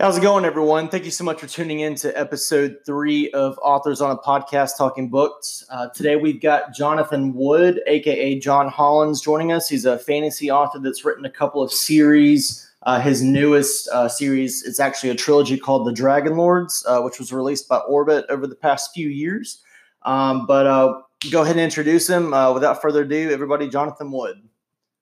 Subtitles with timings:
[0.00, 0.88] How's it going, everyone?
[0.88, 4.78] Thank you so much for tuning in to episode three of Authors on a Podcast
[4.78, 5.62] Talking Books.
[5.68, 9.68] Uh, today we've got Jonathan Wood, aka Jon Hollins, joining us.
[9.68, 12.66] He's a fantasy author that's written a couple of series.
[12.84, 17.18] Uh, his newest uh, series is actually a trilogy called The Dragon Lords, uh, which
[17.18, 19.62] was released by Orbit over the past few years.
[20.04, 20.94] Um, but uh,
[21.30, 22.32] go ahead and introduce him.
[22.32, 24.48] Uh, without further ado, everybody, Jonathan Wood.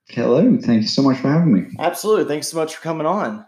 [0.08, 0.58] Hello.
[0.60, 1.66] Thank you so much for having me.
[1.78, 2.24] Absolutely.
[2.24, 3.46] Thanks so much for coming on.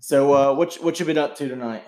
[0.00, 1.82] So, uh, what what you been up to tonight?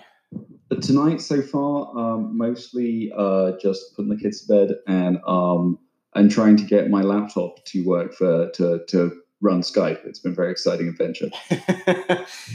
[0.82, 5.78] Tonight, so far, um, mostly uh, just putting the kids to bed and um,
[6.14, 10.04] and trying to get my laptop to work for to to run Skype.
[10.04, 11.30] It's been a very exciting adventure.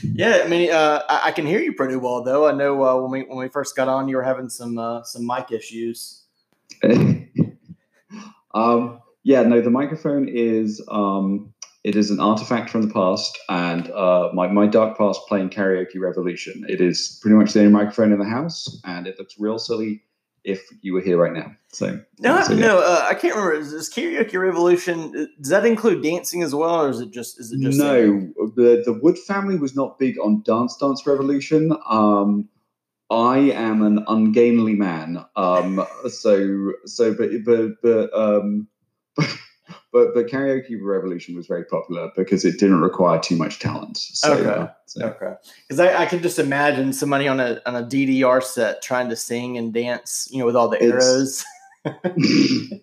[0.03, 2.47] yeah, I mean, uh, I, I, can hear you pretty well, though.
[2.47, 5.03] I know uh, when we when we first got on, you were having some uh,
[5.03, 6.23] some mic issues.
[8.53, 11.53] um, yeah, no, the microphone is um,
[11.85, 15.99] it is an artifact from the past, and uh, my my dark past playing karaoke
[15.99, 16.65] revolution.
[16.67, 20.01] It is pretty much the only microphone in the house, and it looks real silly
[20.43, 21.51] if you were here right now.
[21.71, 22.59] So no, so, yeah.
[22.59, 23.59] no, uh, I can't remember.
[23.59, 25.29] Is this karaoke revolution?
[25.39, 27.93] Does that include dancing as well, or is it just is it just no?
[27.93, 28.33] Singing?
[28.55, 31.71] The the Wood family was not big on Dance Dance Revolution.
[31.87, 32.49] Um,
[33.11, 35.23] I am an ungainly man.
[35.35, 38.69] Um, so so but but but um.
[39.95, 43.95] But but karaoke revolution was very popular because it didn't require too much talent.
[43.97, 44.49] So, okay.
[44.49, 45.05] uh, so.
[45.05, 45.35] okay.
[45.65, 49.15] Because I, I can just imagine somebody on a on a ddr set trying to
[49.15, 51.43] sing and dance you know with all the arrows.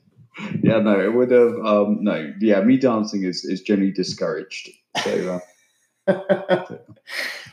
[0.63, 4.71] Yeah no it would have um no yeah me dancing is is generally discouraged.
[5.05, 5.41] So uh,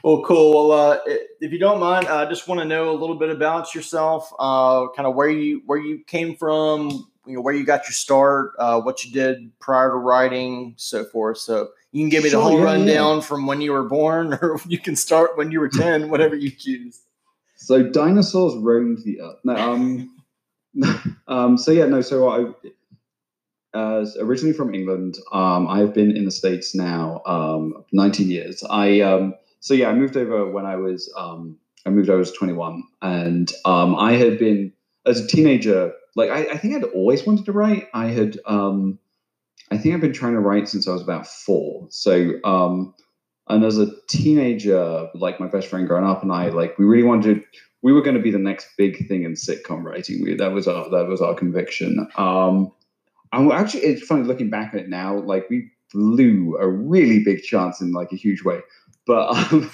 [0.04, 0.70] well, cool.
[0.70, 0.98] Well, uh,
[1.40, 4.88] if you don't mind, I just want to know a little bit about yourself, uh,
[4.96, 8.54] kind of where you where you came from, you know where you got your start,
[8.58, 11.38] uh, what you did prior to writing, so forth.
[11.38, 13.22] So you can give me sure, the whole yeah, rundown yeah.
[13.22, 16.50] from when you were born, or you can start when you were ten, whatever you
[16.50, 17.02] choose.
[17.56, 19.38] So dinosaurs roamed the earth.
[19.44, 20.18] No, um,
[21.28, 22.02] um, so yeah, no.
[22.02, 28.32] So I, uh, originally from England, um, I've been in the states now um, 19
[28.32, 28.64] years.
[28.70, 32.20] I um, so yeah, I moved over when I was um, I moved over I
[32.20, 34.74] was 21, and um, I had been
[35.06, 37.88] as a teenager like I, I, think I'd always wanted to write.
[37.94, 39.00] I had um
[39.72, 41.88] I think I've been trying to write since I was about four.
[41.90, 42.94] So um
[43.48, 47.04] and as a teenager, like my best friend growing up and I, like we really
[47.04, 47.44] wanted
[47.82, 50.22] we were going to be the next big thing in sitcom writing.
[50.24, 52.08] We that was our that was our conviction.
[52.16, 52.72] Um
[53.32, 57.44] and actually it's funny looking back at it now, like we blew a really big
[57.44, 58.62] chance in like a huge way.
[59.06, 59.72] But um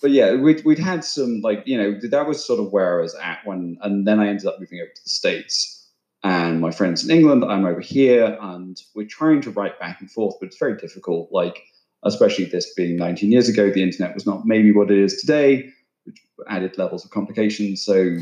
[0.00, 3.02] but yeah, we'd, we'd had some like you know that was sort of where I
[3.02, 5.88] was at when, and then I ended up moving over to the states,
[6.22, 10.10] and my friends in England, I'm over here, and we're trying to write back and
[10.10, 11.30] forth, but it's very difficult.
[11.32, 11.62] Like
[12.02, 15.70] especially this being 19 years ago, the internet was not maybe what it is today,
[16.04, 16.18] which
[16.48, 17.76] added levels of complication.
[17.76, 18.16] So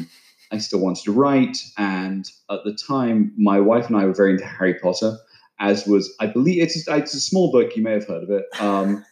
[0.51, 4.33] I still wanted to write, and at the time, my wife and I were very
[4.33, 5.17] into Harry Potter,
[5.61, 7.77] as was I believe it's it's a small book.
[7.77, 8.45] You may have heard of it.
[8.61, 9.05] Um,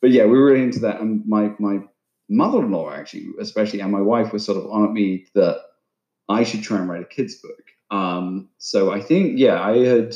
[0.00, 1.80] but yeah, we were really into that, and my my
[2.28, 5.60] mother-in-law actually, especially, and my wife was sort of on at me that
[6.28, 7.64] I should try and write a kids book.
[7.90, 10.14] Um, so I think, yeah, I had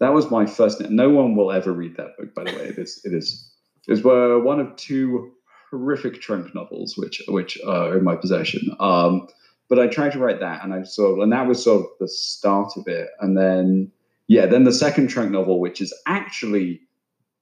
[0.00, 0.80] that was my first.
[0.90, 2.64] No one will ever read that book, by the way.
[2.66, 3.50] It is it is
[3.86, 5.32] it is one of two
[5.70, 8.76] horrific trunk novels which which are in my possession.
[8.80, 9.28] Um,
[9.68, 11.86] but I tried to write that, and I sort of, and that was sort of
[11.98, 13.08] the start of it.
[13.20, 13.90] And then,
[14.28, 16.80] yeah, then the second trunk novel, which is actually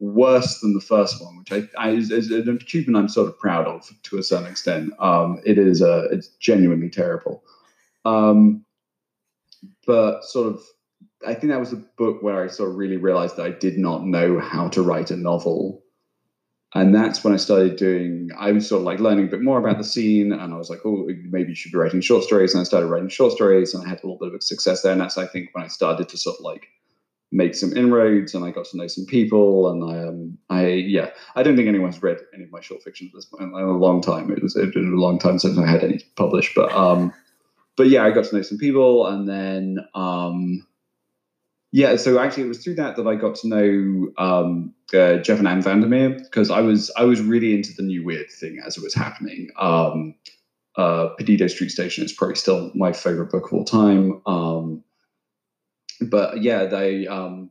[0.03, 3.39] worse than the first one, which I, I is, is, an achievement I'm sort of
[3.39, 4.93] proud of to a certain extent.
[4.99, 7.45] Um, it is uh, it's genuinely terrible,
[8.05, 8.65] um,
[9.87, 10.61] but sort of
[11.25, 13.79] I think that was a book where I sort of really realized that I did
[13.79, 15.85] not know how to write a novel.
[16.75, 19.59] And that's when I started doing, I was sort of like learning a bit more
[19.59, 20.33] about the scene.
[20.33, 22.55] And I was like, oh, maybe you should be writing short stories.
[22.55, 24.91] And I started writing short stories and I had a little bit of success there.
[24.91, 26.67] And that's, I think, when I started to sort of like
[27.33, 31.11] make some inroads and I got to know some people and I um I yeah
[31.35, 33.79] I don't think anyone's read any of my short fiction at this point in a
[33.79, 34.31] long time.
[34.31, 37.13] It was it a long time since I had any published but um
[37.77, 40.67] but yeah I got to know some people and then um
[41.73, 45.39] yeah so actually it was through that that I got to know um uh, Jeff
[45.39, 48.77] and Ann Vandermeer because I was I was really into the new weird thing as
[48.77, 49.49] it was happening.
[49.59, 50.15] Um
[50.77, 54.21] uh Perdido Street Station is probably still my favorite book of all time.
[54.27, 54.85] Um
[56.01, 57.07] but yeah, they.
[57.07, 57.51] Um,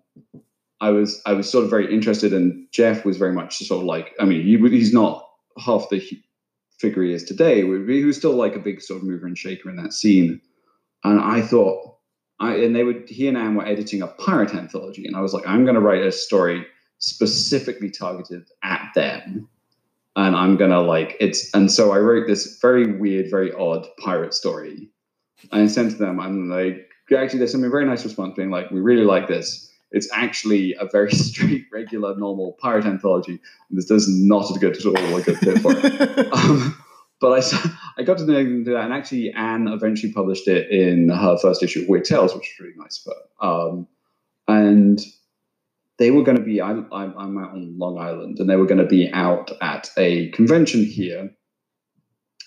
[0.79, 3.85] I was I was sort of very interested, and Jeff was very much sort of
[3.85, 4.13] like.
[4.19, 5.27] I mean, he, he's not
[5.57, 6.01] half the
[6.79, 7.61] figure he is today.
[7.61, 10.41] He was still like a big sort of mover and shaker in that scene,
[11.03, 11.87] and I thought.
[12.39, 15.31] I, and they would he and Ann were editing a pirate anthology, and I was
[15.31, 16.65] like, I'm going to write a story
[16.97, 19.47] specifically targeted at them,
[20.15, 21.53] and I'm gonna like it's.
[21.53, 24.89] And so I wrote this very weird, very odd pirate story,
[25.51, 28.71] and I sent to them, and like actually there's something very nice response being like,
[28.71, 29.69] we really like this.
[29.91, 33.39] It's actually a very straight, regular, normal pirate anthology.
[33.69, 36.33] And this does not as good at all a good fit for it.
[36.33, 36.77] um,
[37.19, 41.37] but I, I got to know that, and actually Ann eventually published it in her
[41.37, 43.47] first issue of Weird Tales, which was really nice for her.
[43.47, 43.87] Um,
[44.47, 44.99] and
[45.99, 48.65] they were going to be, I, I'm, I'm out on Long Island, and they were
[48.65, 51.29] going to be out at a convention here.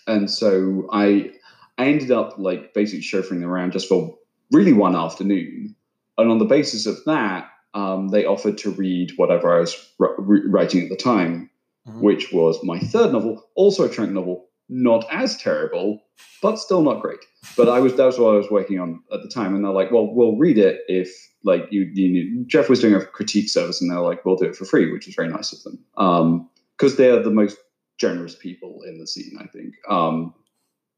[0.07, 1.31] And so I,
[1.79, 4.19] I ended up like basically chauffeuring around just for
[4.51, 5.75] really one afternoon.
[6.19, 10.83] And on the basis of that, um, they offered to read whatever I was writing
[10.83, 11.51] at the time,
[11.87, 12.01] mm-hmm.
[12.01, 16.01] which was my third novel, also a trunk novel, not as terrible,
[16.41, 17.19] but still not great.
[17.57, 19.91] But I was that's what I was working on at the time, and they're like,
[19.91, 21.11] "Well, we'll read it if
[21.43, 24.57] like you." you Jeff was doing a critique service, and they're like, "We'll do it
[24.57, 27.59] for free," which is very nice of them, because um, they're the most
[27.99, 29.75] generous people in the scene, I think.
[29.89, 30.35] Um,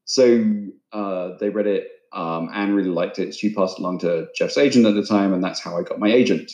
[0.05, 0.45] so
[0.93, 1.89] uh, they read it.
[2.13, 3.33] Um, Ann really liked it.
[3.33, 5.99] She passed it along to Jeff's agent at the time, and that's how I got
[5.99, 6.51] my agent.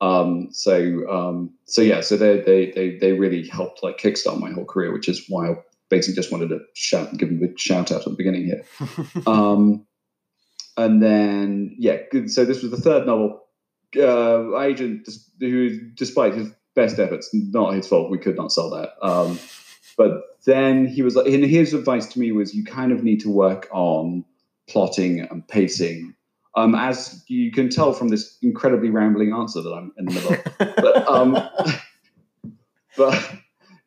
[0.00, 4.50] Um, so um, so yeah, so they they they they really helped like kickstart my
[4.50, 5.54] whole career, which is why I
[5.92, 8.64] basically just wanted to shout, give them a shout out at the beginning here.
[9.26, 9.86] um,
[10.76, 12.30] and then, yeah, good.
[12.30, 13.44] So this was the third novel.
[13.94, 15.06] Uh, agent,
[15.38, 18.94] who, despite his best efforts, not his fault, we could not sell that.
[19.06, 19.38] Um,
[19.98, 23.20] but then he was like, and his advice to me was, you kind of need
[23.20, 24.24] to work on
[24.68, 26.14] plotting and pacing.
[26.54, 30.32] Um, as you can tell from this incredibly rambling answer that I'm in the middle
[30.32, 30.76] of.
[30.76, 31.32] but, um,
[32.96, 33.32] but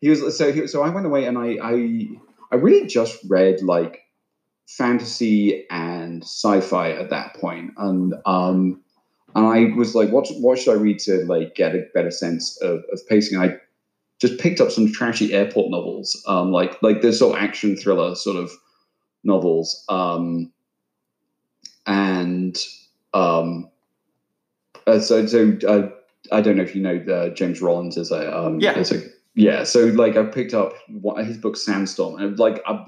[0.01, 2.07] he was so he, so I went away and I I
[2.51, 4.01] I really just read like
[4.67, 8.81] fantasy and sci-fi at that point, and um
[9.35, 12.59] and I was like, what what should I read to like get a better sense
[12.61, 13.37] of, of pacing?
[13.37, 13.57] I
[14.19, 18.15] just picked up some trashy airport novels, um, like like this sort of action thriller
[18.15, 18.51] sort of
[19.25, 20.51] novels, um,
[21.85, 22.57] and
[23.13, 23.69] um,
[24.87, 25.89] uh, so so uh,
[26.31, 28.77] I don't know if you know uh, James Rollins is a um, yeah.
[28.77, 29.01] is a
[29.35, 30.73] yeah, so like I picked up
[31.17, 32.83] his book Sandstorm, and like I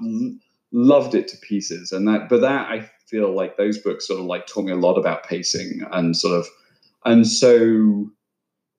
[0.72, 1.92] loved it to pieces.
[1.92, 4.76] And that, but that I feel like those books sort of like taught me a
[4.76, 6.46] lot about pacing and sort of,
[7.04, 8.10] and so,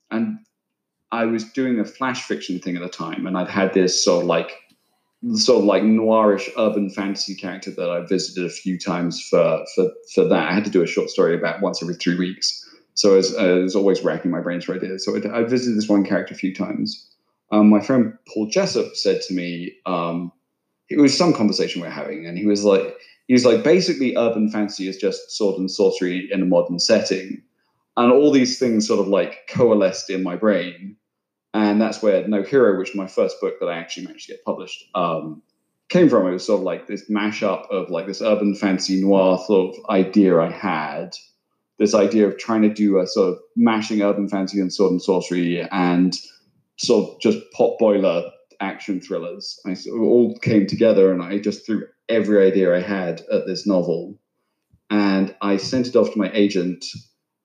[0.10, 0.40] and
[1.12, 4.24] I was doing a flash fiction thing at the time, and I'd had this sort
[4.24, 4.52] of like
[5.34, 9.92] sort of like noirish urban fantasy character that I visited a few times for for
[10.14, 10.50] for that.
[10.50, 13.36] I had to do a short story about once every three weeks, so I was,
[13.36, 15.06] I was always racking my brains for ideas.
[15.06, 17.10] So I, I visited this one character a few times,
[17.52, 20.32] um, my friend Paul Jessup said to me, um,
[20.90, 22.96] it was some conversation we are having, and he was like,
[23.28, 27.42] he was like, basically, urban fantasy is just sword and sorcery in a modern setting,
[27.98, 30.96] and all these things sort of like coalesced in my brain,
[31.54, 34.34] and that's where No Hero, which was my first book that I actually managed to
[34.34, 35.42] get published, um,
[35.90, 36.28] came from.
[36.28, 39.86] It was sort of like this mashup of like this urban fantasy noir sort of
[39.90, 41.16] idea I had,
[41.80, 45.02] this idea of trying to do a sort of mashing urban fantasy and sword and
[45.02, 46.16] sorcery and
[46.78, 48.30] sort of just pot boiler
[48.60, 49.60] action thrillers.
[49.66, 53.48] I sort of all came together, and I just threw every idea I had at
[53.48, 54.20] this novel,
[54.90, 56.86] and I sent it off to my agent,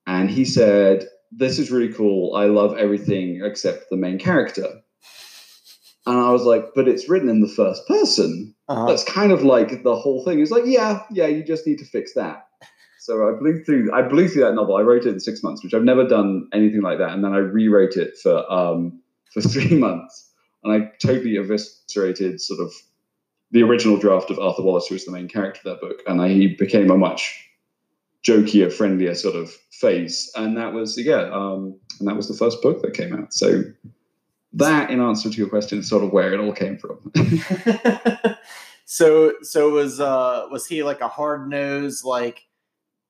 [0.06, 1.06] and he said,
[1.36, 2.34] "This is really cool.
[2.34, 4.80] I love everything except the main character."
[6.06, 8.54] And I was like, "But it's written in the first person.
[8.68, 8.86] Uh-huh.
[8.86, 11.26] That's kind of like the whole thing." It's like, "Yeah, yeah.
[11.26, 12.46] You just need to fix that."
[13.04, 13.92] So I blew through.
[13.92, 14.76] I blew through that novel.
[14.76, 17.10] I wrote it in six months, which I've never done anything like that.
[17.10, 22.60] And then I rewrote it for um, for three months, and I totally eviscerated sort
[22.60, 22.72] of
[23.50, 26.22] the original draft of Arthur Wallace, who was the main character of that book, and
[26.22, 27.43] I, he became a much
[28.24, 32.60] jokier, friendlier sort of face, and that was yeah, um, and that was the first
[32.62, 33.32] book that came out.
[33.32, 33.62] So
[34.54, 37.12] that, in answer to your question, is sort of where it all came from.
[38.84, 42.42] so so was uh was he like a hard nose like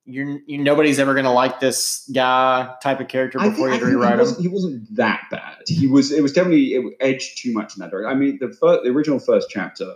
[0.05, 4.35] you're you nobody's ever gonna like this guy type of character before you rewrite him.
[4.41, 5.63] He wasn't that bad.
[5.67, 6.13] He was.
[6.13, 8.11] It was definitely it edged too much in that direction.
[8.11, 9.95] I mean, the first, the original first chapter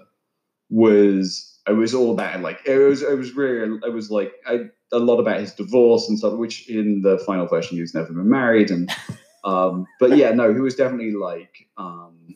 [0.71, 4.67] was it was all about like it was it was really it was like a,
[4.93, 6.35] a lot about his divorce and stuff.
[6.35, 8.91] Which in the final version he was never been married and.
[9.45, 12.35] Um, but yeah, no, he was definitely like um,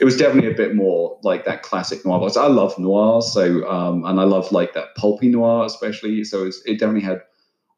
[0.00, 2.28] it was definitely a bit more like that classic noir.
[2.36, 6.24] I love noir, so um, and I love like that pulpy noir especially.
[6.24, 7.22] So it, it, definitely had.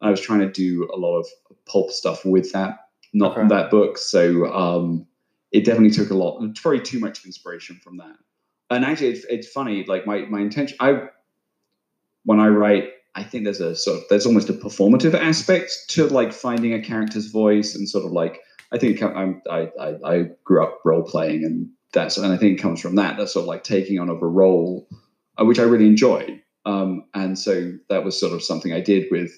[0.00, 1.26] I was trying to do a lot of
[1.66, 3.48] pulp stuff with that, not okay.
[3.48, 3.96] that book.
[3.96, 5.06] So um,
[5.52, 8.16] it definitely took a lot, probably too much inspiration from that.
[8.70, 9.84] And actually, it's, it's funny.
[9.86, 11.08] Like my my intention, I
[12.24, 16.06] when I write I think there's a sort of there's almost a performative aspect to
[16.06, 18.40] like finding a character's voice and sort of like
[18.73, 22.59] I think I'm, I, I, I grew up role playing and that's and I think
[22.59, 23.16] it comes from that.
[23.16, 24.88] That's sort of like taking on of a role,
[25.40, 26.42] uh, which I really enjoy.
[26.66, 29.33] Um, and so that was sort of something I did with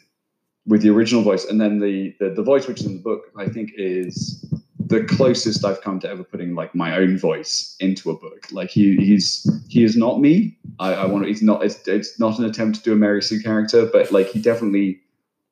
[0.67, 3.25] with the original voice, and then the, the the voice which is in the book,
[3.37, 4.45] I think is
[4.89, 8.47] the closest I've come to ever putting like my own voice into a book.
[8.53, 10.57] Like he he's he is not me.
[10.79, 11.29] I, I want to.
[11.29, 11.65] He's not.
[11.65, 15.01] It's it's not an attempt to do a Mary Sue character, but like he definitely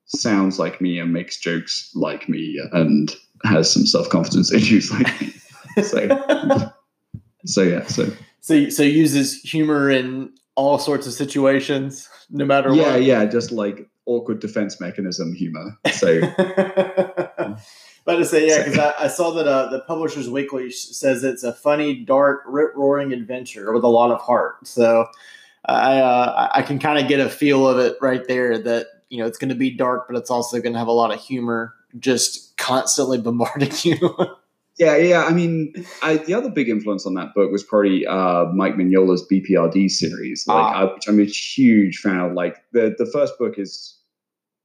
[0.06, 3.14] sounds like me and makes jokes like me and
[3.44, 5.32] has some self confidence issues like me.
[5.82, 6.72] So
[7.44, 7.86] so yeah.
[7.86, 13.02] So so so uses humor in all sorts of situations, no matter yeah what.
[13.02, 15.76] yeah yeah, just like awkward defense mechanism humor.
[15.92, 16.20] So
[18.04, 21.42] But to say, yeah, because I, I saw that uh, the Publishers Weekly says it's
[21.42, 24.66] a funny, dark, rip roaring adventure with a lot of heart.
[24.66, 25.06] So
[25.64, 29.18] I uh, I can kind of get a feel of it right there that you
[29.18, 31.20] know it's going to be dark, but it's also going to have a lot of
[31.20, 33.98] humor, just constantly bombarding you.
[34.76, 35.24] Yeah, yeah.
[35.24, 39.24] I mean, I, the other big influence on that book was probably uh, Mike Mignola's
[39.30, 40.80] BPRD series, like Ah.
[40.80, 42.32] I, which I'm a huge fan of.
[42.32, 43.93] Like the the first book is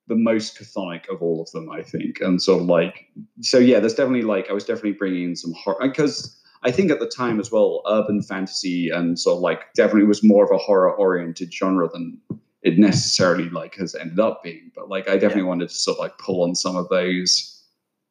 [0.10, 3.08] the most chthonic of all of them, I think, and sort of like
[3.42, 3.58] so.
[3.58, 7.00] Yeah, there's definitely like I was definitely bringing in some horror because I think at
[7.00, 10.58] the time as well, urban fantasy and sort of like definitely was more of a
[10.58, 12.20] horror oriented genre than
[12.63, 14.72] it necessarily like has ended up being.
[14.75, 17.63] But like I definitely wanted to sort of like pull on some of those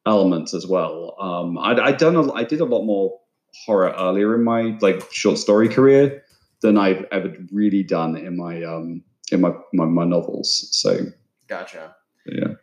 [0.05, 1.15] elements as well.
[1.19, 3.19] Um, I'd, I'd done a, I did a lot more
[3.65, 6.23] horror earlier in my like short story career
[6.61, 10.67] than I've ever really done in my um in my my, my novels.
[10.71, 11.05] So
[11.49, 11.95] gotcha.
[12.25, 12.53] yeah,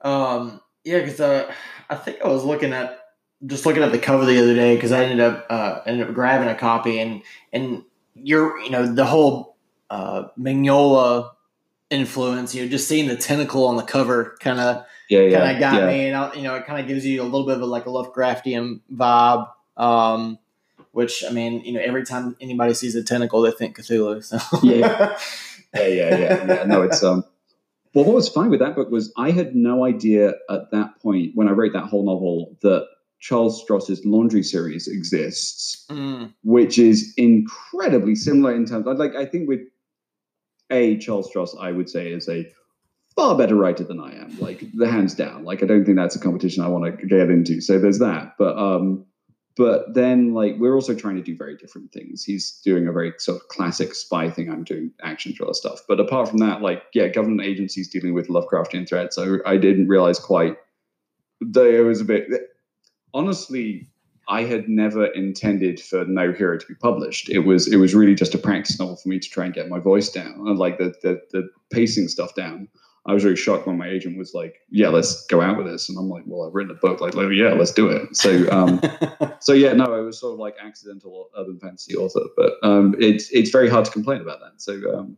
[0.00, 1.52] Um, yeah, because uh,
[1.90, 3.00] I think I was looking at
[3.44, 6.14] just looking at the cover the other day because I ended up uh, ended up
[6.14, 7.22] grabbing a copy and
[7.52, 7.84] and
[8.14, 9.56] you're you know the whole
[9.90, 11.30] uh, Mignola
[11.90, 12.54] influence.
[12.54, 15.60] You know, just seeing the tentacle on the cover kind of yeah, yeah, kind of
[15.60, 15.86] got yeah.
[15.86, 17.66] me, and I, you know, it kind of gives you a little bit of a,
[17.66, 19.48] like a Lovecraftian vibe.
[19.76, 20.38] Um,
[20.92, 24.24] which I mean, you know, every time anybody sees a tentacle, they think Cthulhu.
[24.24, 25.18] So Yeah.
[25.74, 26.64] yeah, yeah, yeah, yeah.
[26.64, 27.24] No, it's um.
[27.96, 31.30] Well, what was fine with that book was I had no idea at that point
[31.34, 32.86] when I wrote that whole novel that
[33.20, 38.84] Charles Stross's Laundry series exists, Mm, which is incredibly similar in terms.
[38.84, 39.60] Like, I think with
[40.70, 42.46] a Charles Stross, I would say is a
[43.14, 44.38] far better writer than I am.
[44.40, 45.44] Like the hands down.
[45.44, 47.62] Like I don't think that's a competition I want to get into.
[47.62, 48.34] So there's that.
[48.38, 49.06] But um,
[49.56, 52.22] but then like we're also trying to do very different things.
[52.22, 54.50] He's doing a very sort of classic spy thing.
[54.50, 55.80] I'm doing action thriller stuff.
[55.88, 59.16] But apart from that, like yeah, government agencies dealing with Lovecraftian threats.
[59.16, 60.56] So I didn't realize quite
[61.40, 62.28] that it was a bit.
[63.14, 63.88] Honestly,
[64.28, 67.30] I had never intended for No Hero to be published.
[67.30, 69.68] It was it was really just a practice novel for me to try and get
[69.68, 72.68] my voice down and like the the, the pacing stuff down.
[73.06, 75.88] I was really shocked when my agent was like, "Yeah, let's go out with this,"
[75.88, 77.00] and I'm like, "Well, I've written a book.
[77.00, 78.80] Like, like, yeah, let's do it." So, um,
[79.40, 83.30] so yeah, no, I was sort of like accidental urban fantasy author, but um, it's
[83.30, 84.60] it's very hard to complain about that.
[84.60, 85.16] So, um,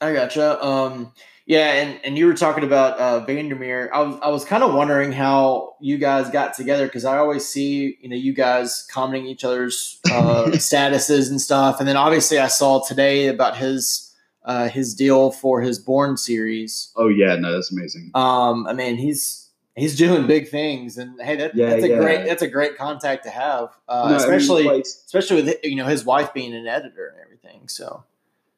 [0.00, 0.62] I gotcha.
[0.64, 1.12] Um,
[1.46, 3.90] yeah, and, and you were talking about uh, Vandermeer.
[3.92, 7.46] I was I was kind of wondering how you guys got together because I always
[7.46, 12.38] see you know you guys commenting each other's uh, statuses and stuff, and then obviously
[12.38, 14.11] I saw today about his
[14.44, 16.92] uh, his deal for his Borne series.
[16.96, 18.10] oh yeah, no, that's amazing.
[18.14, 21.98] Um, I mean he's he's doing big things, and hey, that, Yeah, that's a yeah.
[21.98, 25.56] great that's a great contact to have, uh, No, I mean, especially like, especially with
[25.62, 27.68] you know his wife being an editor and everything.
[27.68, 28.04] So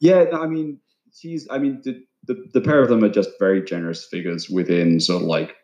[0.01, 0.81] Yeah, no, I mean,
[1.13, 1.47] she's.
[1.51, 5.23] I mean, the, the the pair of them are just very generous figures within sort
[5.23, 5.55] of like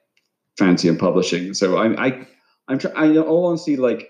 [0.59, 1.55] fancy and publishing.
[1.55, 2.27] So I, I,
[2.69, 2.79] I'm.
[2.79, 2.97] trying.
[2.97, 4.10] I, all honesty, like.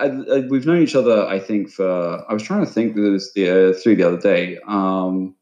[0.00, 2.24] I, I, we've known each other, I think, for.
[2.28, 4.58] I was trying to think this the uh, through the other day.
[4.66, 5.34] Um,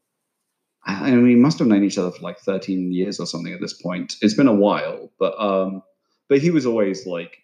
[0.85, 3.61] I, mean, we must have known each other for like 13 years or something at
[3.61, 4.15] this point.
[4.21, 5.83] It's been a while, but um,
[6.27, 7.37] but he was always like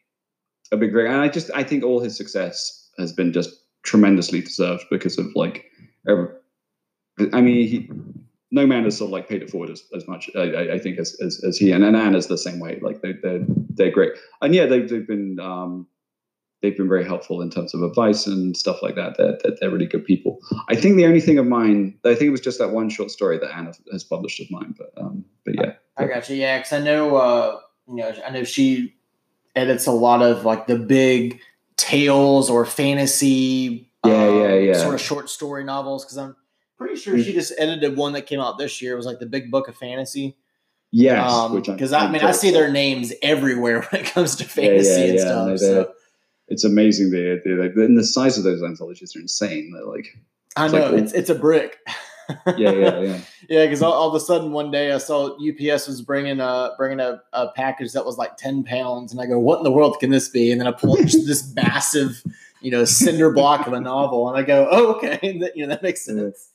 [0.72, 3.50] a big, great and I just I think all his success has been just
[3.84, 5.66] tremendously deserved because of like
[6.08, 6.30] every,
[7.32, 7.90] I mean, he,
[8.52, 10.80] no man has sort of like paid it forward as, as much, I, I, I
[10.80, 12.80] think, as, as, as he and, and Ann is the same way.
[12.82, 15.88] Like they, they're they're great, and yeah, they've they've been um,
[16.62, 19.16] they've been very helpful in terms of advice and stuff like that.
[19.18, 20.40] They're, they're, they're really good people.
[20.70, 23.12] I think the only thing of mine, I think it was just that one short
[23.12, 24.74] story that Anna has published of mine.
[24.78, 26.36] But um, but yeah, I got you.
[26.36, 28.96] Yeah, because I know, uh, you know, I know she
[29.56, 31.40] edits a lot of like the big
[31.76, 34.74] tales or fantasy, Yeah, yeah, yeah.
[34.78, 36.06] sort of short story novels.
[36.06, 36.36] Because I'm
[36.78, 38.94] pretty sure she just edited one that came out this year.
[38.94, 40.38] It was like the Big Book of Fantasy.
[40.92, 44.90] yes, Because I I'm mean, I see their names everywhere when it comes to fantasy
[44.90, 45.22] yeah, and yeah.
[45.22, 45.48] stuff.
[45.48, 45.92] No, so
[46.48, 49.72] It's amazing the, the, the and the size of those anthologies are insane.
[49.74, 50.18] They're like
[50.56, 51.78] I know like- it's it's a brick.
[52.58, 53.20] yeah, yeah, yeah.
[53.50, 56.72] yeah, because all, all, of a sudden one day I saw UPS was bringing a
[56.78, 59.72] bringing a, a, package that was like ten pounds, and I go, "What in the
[59.72, 62.22] world can this be?" And then I pull this massive,
[62.62, 65.70] you know, cinder block of a novel, and I go, "Oh, okay, that, you know
[65.70, 66.50] that makes sense."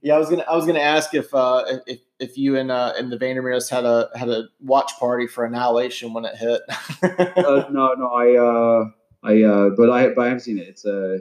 [0.00, 2.94] Yeah, I was gonna I was gonna ask if uh, if if you and uh,
[2.98, 6.62] and the Vandermeers had a had a watch party for Annihilation when it hit.
[7.02, 8.90] uh, no, no, I uh,
[9.22, 10.68] I uh, but I but I haven't seen it.
[10.68, 11.20] It's a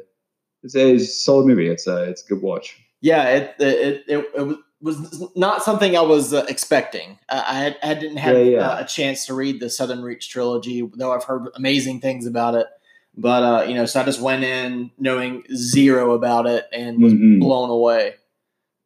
[0.64, 1.68] it's a solid movie.
[1.68, 2.78] It's a it's a good watch.
[3.02, 7.20] Yeah, it it it, it was not something I was uh, expecting.
[7.30, 8.68] I, had, I didn't have yeah, yeah.
[8.68, 12.56] Uh, a chance to read the Southern Reach trilogy, though I've heard amazing things about
[12.56, 12.68] it.
[13.16, 17.14] But uh, you know, so I just went in knowing zero about it and was
[17.14, 17.40] mm-hmm.
[17.40, 18.16] blown away.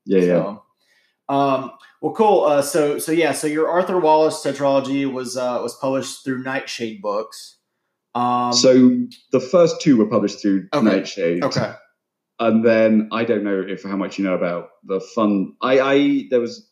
[0.05, 0.63] Yeah, so,
[1.29, 1.35] yeah.
[1.37, 2.43] Um, well, cool.
[2.43, 7.01] Uh, so, so yeah, so your Arthur Wallace tetralogy was uh, was published through Nightshade
[7.01, 7.54] Books.
[8.15, 8.97] Um, so
[9.31, 10.85] the first two were published through okay.
[10.85, 11.43] Nightshade.
[11.43, 11.73] Okay.
[12.39, 15.53] And then I don't know if how much you know about the fun.
[15.61, 16.67] I, I there was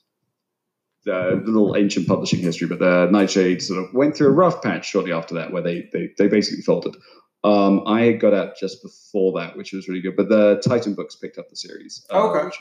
[1.06, 4.90] the little ancient publishing history, but the Nightshade sort of went through a rough patch
[4.90, 6.96] shortly after that, where they they, they basically folded.
[7.44, 10.16] Um, I got out just before that, which was really good.
[10.16, 12.06] But the Titan Books picked up the series.
[12.12, 12.56] Uh, okay.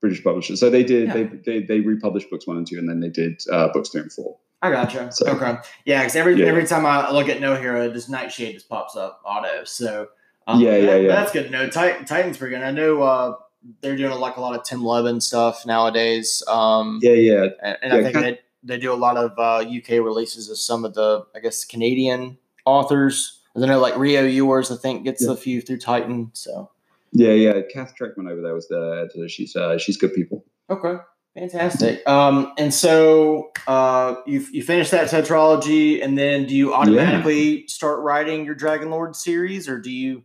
[0.00, 0.60] British publishers.
[0.60, 1.14] So they did yeah.
[1.14, 4.02] they, they they republished books one and two, and then they did uh, books three
[4.02, 4.38] and four.
[4.64, 5.10] I gotcha.
[5.12, 6.46] So, okay, yeah, because every yeah.
[6.46, 9.64] every time I look at No Hero, this Nightshade just pops up auto.
[9.64, 10.08] So
[10.46, 11.08] um, yeah, yeah, yeah.
[11.08, 11.68] That's good to know.
[11.68, 12.64] Titan, Titan's pretty good.
[12.64, 13.36] I know uh,
[13.82, 16.42] they're doing like a lot of Tim Lebbon stuff nowadays.
[16.48, 19.68] Um, yeah, yeah, and, and yeah, I think they, they do a lot of uh,
[19.68, 23.40] UK releases of some of the I guess Canadian authors.
[23.54, 26.30] I know like Rio Youers, I think gets a few through Titan.
[26.32, 26.70] So
[27.12, 27.60] yeah, yeah.
[27.72, 29.28] Cath Trechman over there was the editor.
[29.28, 30.44] She's uh, she's good people.
[30.70, 30.96] Okay,
[31.34, 32.06] fantastic.
[32.08, 37.64] Um, and so uh, you you finish that tetralogy, and then do you automatically yeah.
[37.68, 40.22] start writing your Dragon Lord series, or do you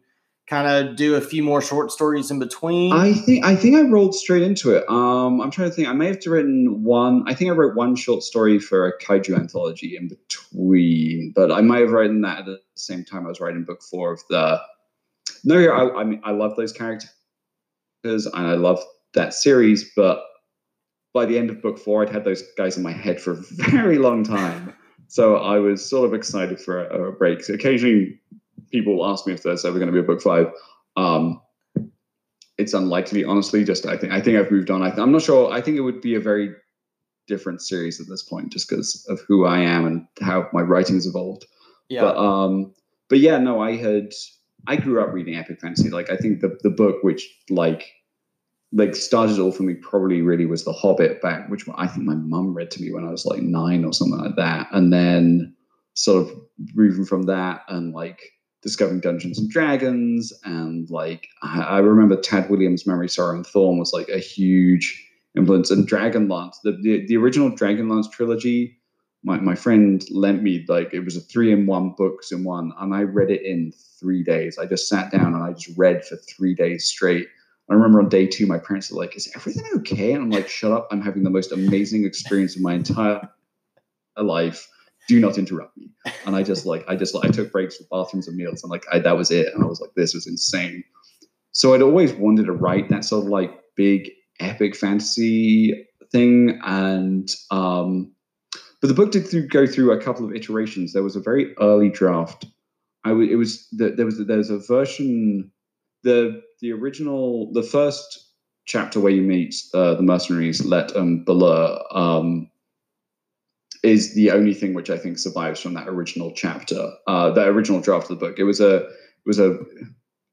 [0.48, 2.91] kind of do a few more short stories in between?
[2.91, 4.84] I think I think I rolled straight into it.
[4.89, 5.88] Um, I'm trying to think.
[5.88, 7.24] I may have written one.
[7.28, 11.62] I think I wrote one short story for a kaiju anthology in between, but I
[11.62, 14.60] might have written that at the same time I was writing book four of the
[15.43, 17.10] no, I, I mean, I love those characters
[18.04, 20.22] and I love that series, but
[21.13, 23.41] by the end of book four, I'd had those guys in my head for a
[23.72, 24.74] very long time.
[25.08, 27.43] So I was sort of excited for a, a break.
[27.43, 28.19] So occasionally,
[28.72, 30.52] people ask me if there's ever going to be a book five.
[30.95, 31.41] Um,
[32.58, 33.63] it's unlikely, honestly.
[33.63, 34.84] Just I think I think I've moved on.
[34.84, 35.52] I am not sure.
[35.52, 36.54] I think it would be a very
[37.28, 41.08] different series at this point, just because of who I am and how my writing's
[41.08, 41.45] evolved.
[41.88, 42.02] Yeah.
[42.02, 42.74] But um,
[43.08, 44.12] but yeah, no, I had
[44.67, 45.89] I grew up reading epic fantasy.
[45.89, 47.86] Like I think the the book which like
[48.71, 52.15] like started all for me probably really was The Hobbit back, which I think my
[52.15, 54.67] mum read to me when I was like nine or something like that.
[54.71, 55.55] And then
[55.95, 56.39] sort of
[56.75, 58.21] moving from that and like
[58.62, 63.79] discovering Dungeons and Dragons and like I, I remember Tad Williams' Memory, Sorrow and Thorn
[63.79, 65.03] was like a huge
[65.36, 65.71] influence.
[65.71, 68.79] And Dragonlance, the, the the original Dragonlance trilogy
[69.23, 72.71] my, my friend lent me like it was a three in one books in one
[72.79, 76.05] and i read it in three days i just sat down and i just read
[76.05, 77.27] for three days straight
[77.69, 80.13] i remember on day two my parents were like is everything okay?
[80.13, 80.88] And i'm like shut up.
[80.91, 83.27] I'm having the most amazing experience of my entire
[84.17, 84.67] life.
[85.08, 85.89] Do not interrupt me.
[86.25, 88.63] And i just like i just like i took breaks for bathrooms and meals.
[88.63, 89.53] And like I, that was it.
[89.53, 90.84] And i was like this was insane.
[91.51, 96.60] So i'd always wanted to write that sort of like big epic fantasy thing.
[96.63, 98.12] And um
[98.82, 100.93] but the book did through, go through a couple of iterations.
[100.93, 102.45] There was a very early draft.
[103.03, 105.51] I w- it was the, there was there was a version
[106.03, 108.28] the the original the first
[108.65, 112.50] chapter where you meet uh, the mercenaries Let and Balur um,
[113.84, 117.82] is the only thing which I think survives from that original chapter, uh, that original
[117.82, 118.38] draft of the book.
[118.38, 119.58] It was a it was a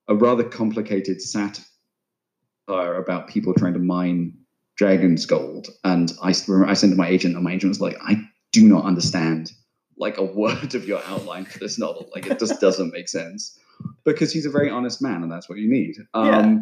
[0.09, 1.65] a rather complicated satire
[2.69, 4.37] about people trying to mine
[4.77, 6.33] dragon's gold, and I I
[6.75, 8.17] sent to my agent, and my agent was like, I
[8.53, 9.53] do not understand
[9.97, 12.11] like a word of your outline for this novel.
[12.15, 13.59] Like it just doesn't make sense
[14.05, 15.97] because he's a very honest man, and that's what you need.
[16.15, 16.59] Um, yeah.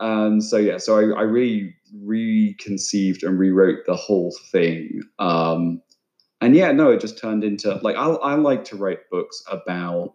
[0.00, 5.02] And so yeah, so I, I really reconceived and rewrote the whole thing.
[5.18, 5.80] Um,
[6.40, 10.14] and yeah, no, it just turned into like I, I like to write books about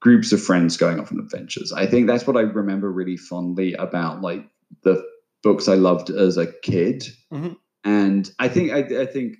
[0.00, 1.72] groups of friends going off on adventures.
[1.72, 4.46] I think that's what I remember really fondly about like
[4.82, 5.04] the
[5.42, 7.04] books I loved as a kid.
[7.32, 7.54] Mm-hmm.
[7.84, 9.38] And I think I, I think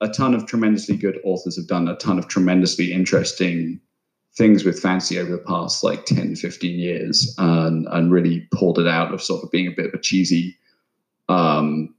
[0.00, 3.80] a ton of tremendously good authors have done a ton of tremendously interesting
[4.36, 8.88] things with fantasy over the past like 10 15 years and, and really pulled it
[8.88, 10.56] out of sort of being a bit of a cheesy
[11.28, 11.94] um,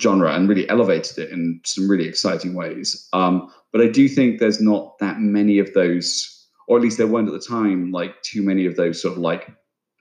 [0.00, 4.38] genre and really elevated it in some really exciting ways um, but i do think
[4.38, 8.20] there's not that many of those or at least there weren't at the time like
[8.22, 9.50] too many of those sort of like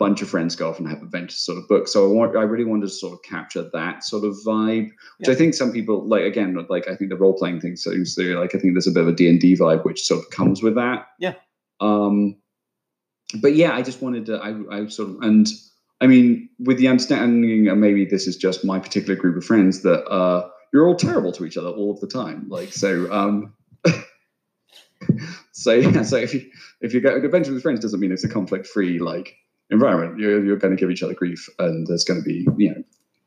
[0.02, 1.88] bunch of friends go off and have adventures sort of book.
[1.88, 4.90] So I want, I really wanted to sort of capture that sort of vibe,
[5.20, 5.34] which Yeah.
[5.34, 6.24] I think some people like.
[6.24, 8.92] Again, like I think the role playing thing seems to like I think there's a
[8.92, 11.06] bit of a D and D vibe which sort of comes with that.
[11.20, 11.36] Yeah.
[11.82, 12.38] Um,
[13.42, 14.38] but yeah, I just wanted to.
[14.38, 15.48] I, I sort of and
[16.02, 19.82] I mean, with the understanding, and maybe this is just my particular group of friends
[19.82, 22.48] that uh, you're all terrible to each other all of the time.
[22.50, 23.12] Like so.
[23.12, 23.54] Um,
[25.52, 26.50] so yeah, so if you
[26.82, 29.36] if you go adventure with friends doesn't mean it's a conflict free like
[29.70, 30.20] environment.
[30.20, 32.84] You're you're going to give each other grief, and there's going to be you know.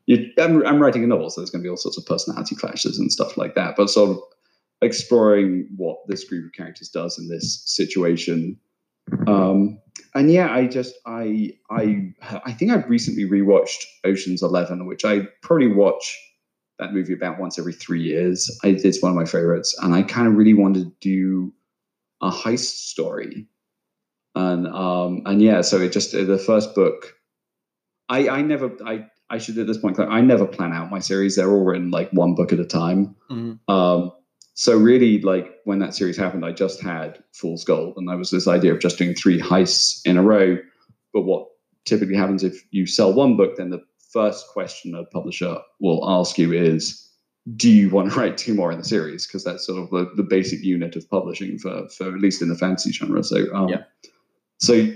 [0.07, 2.55] You, I'm, I'm writing a novel, so there's going to be all sorts of personality
[2.55, 3.75] clashes and stuff like that.
[3.75, 4.19] But sort of
[4.81, 8.59] exploring what this group of characters does in this situation.
[9.27, 9.79] Um,
[10.13, 12.13] and yeah, I just I I
[12.45, 16.17] I think I've recently rewatched Ocean's Eleven, which I probably watch
[16.79, 18.49] that movie about once every three years.
[18.63, 21.53] I, it's one of my favorites, and I kind of really wanted to do
[22.21, 23.47] a heist story.
[24.35, 27.13] And um and yeah, so it just the first book.
[28.09, 31.35] I I never I I should at this point I never plan out my series.
[31.35, 33.15] They're all written like one book at a time.
[33.31, 33.59] Mhm.
[33.67, 34.11] Um,
[34.57, 38.31] so really, like when that series happened, I just had Fool's Gold, and there was
[38.31, 40.57] this idea of just doing three heists in a row.
[41.13, 41.47] But what
[41.83, 46.37] typically happens if you sell one book, then the first question a publisher will ask
[46.37, 47.05] you is,
[47.57, 50.09] "Do you want to write two more in the series?" Because that's sort of the,
[50.15, 53.23] the basic unit of publishing for for at least in the fantasy genre.
[53.25, 53.83] So um, Yeah.
[54.59, 54.87] so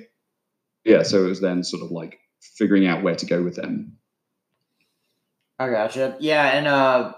[0.86, 3.98] yeah, so it was then sort of like figuring out where to go with them.
[5.60, 6.16] I gotcha.
[6.22, 7.14] Yeah, and uh,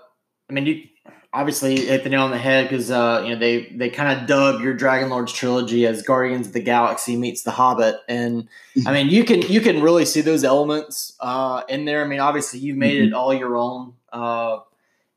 [0.50, 0.84] I mean, you
[1.34, 4.28] obviously hit the nail on the head because uh, you know they they kind of
[4.28, 8.48] dub your Dragon Lords trilogy as Guardians of the Galaxy meets The Hobbit, and
[8.86, 12.04] I mean you can you can really see those elements uh, in there.
[12.04, 14.60] I mean, obviously you've made it all your own, uh,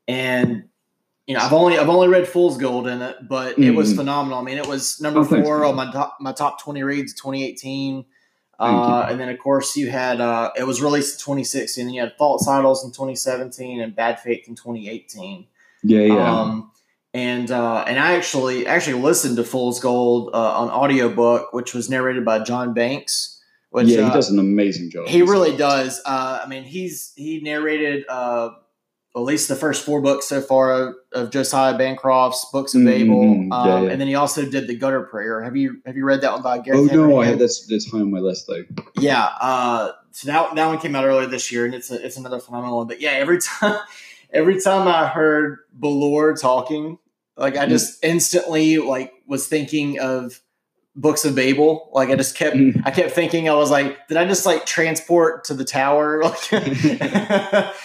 [0.07, 0.65] and
[1.27, 3.97] you know I've only I've only read Fool's Gold in it, but it was Mhm.
[3.97, 4.39] phenomenal.
[4.39, 7.17] I mean, it was number Oh, four on my top my top twenty reads of
[7.17, 8.05] 2018.
[8.57, 11.87] Uh, and then of course you had uh, it was released in 2016.
[11.87, 15.45] And you had False Idols in 2017 and Bad Faith in 2018.
[15.85, 16.41] Yeah, yeah.
[16.41, 16.71] Um,
[17.13, 21.89] and uh, and I actually actually listened to Fool's Gold uh, on audiobook, which was
[21.89, 23.31] narrated by John Banks.
[23.69, 25.07] Which yeah, uh, he does an amazing job.
[25.07, 26.01] he really does.
[26.05, 28.49] Uh, I mean, he's he narrated uh,
[29.15, 32.85] at least the first four books so far of, of Josiah Bancroft's Books of Mhm,
[32.85, 33.91] Babel, mhm, um, yeah, yeah.
[33.91, 35.41] and then he also did the Gutter Prayer.
[35.41, 36.81] Have you have you read that one by Gareth?
[36.81, 37.37] Oh Henry no, I Ham?
[37.37, 38.63] that's that's high on my list though.
[38.97, 42.17] Yeah, uh, so that that one came out earlier this year, and it's a, it's
[42.17, 42.87] another phenomenal one.
[42.87, 43.79] But yeah, every time
[44.35, 46.97] every time I heard Balur talking,
[47.37, 50.41] like I just instantly like was thinking of
[50.95, 51.89] Books of Babel.
[51.93, 52.81] Like I just kept Mhm.
[52.85, 56.21] I kept thinking I was like, did I just like transport to the tower?
[56.51, 56.51] Like,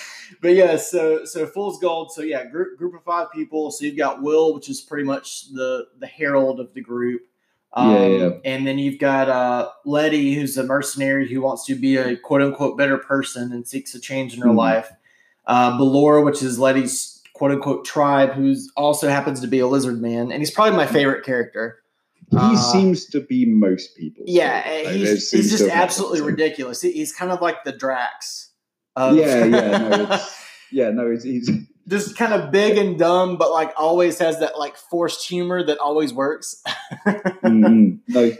[0.43, 2.13] but yeah, so so Fool's Gold.
[2.13, 3.71] So yeah, group group of five people.
[3.71, 7.23] So you've got Will, which is pretty much the the herald of the group.
[7.73, 8.31] Um, Yeah, yeah.
[8.45, 12.43] And then you've got uh, Letty, who's a mercenary who wants to be a quote
[12.43, 14.57] unquote better person and seeks a change in her Mhm.
[14.57, 14.91] life.
[15.51, 20.01] Uh, Balur, which is Letty's quote unquote tribe, who's also happens to be a lizard
[20.01, 21.81] man, and he's probably my favorite character.
[22.31, 24.23] He Uh, seems to be most people.
[24.29, 26.81] Yeah, Like, he's, he's just absolutely ridiculous.
[26.81, 28.53] He, he's kind of like the Drax.
[28.95, 31.51] Of, Yeah, yeah, no, it's, yeah, no, it's, he's
[31.89, 35.79] just kind of big and dumb, but like always has that like forced humor that
[35.79, 36.63] always works.
[37.09, 38.33] mm, no.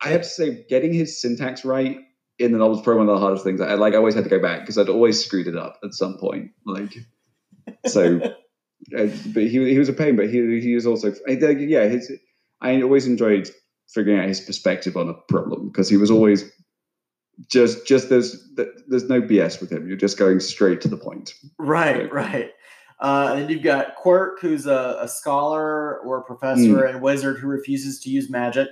[0.00, 1.98] I have to say, getting his syntax right
[2.38, 3.60] in the novel's probably one of the hardest things.
[3.60, 3.94] I like.
[3.94, 6.50] I always had to go back because I'd always screwed it up at some point.
[6.64, 6.94] Like,
[7.86, 11.84] so, uh, but he he was a pain, but he he was also yeah.
[11.84, 12.12] His
[12.60, 13.50] I always enjoyed
[13.88, 16.50] figuring out his perspective on a problem because he was always
[17.48, 18.48] just just there's
[18.88, 19.88] there's no BS with him.
[19.88, 21.34] You're just going straight to the point.
[21.58, 22.50] Right, right.
[22.98, 27.38] Uh, and then you've got Quirk, who's a, a scholar or a professor and wizard
[27.38, 28.68] who refuses to use magic.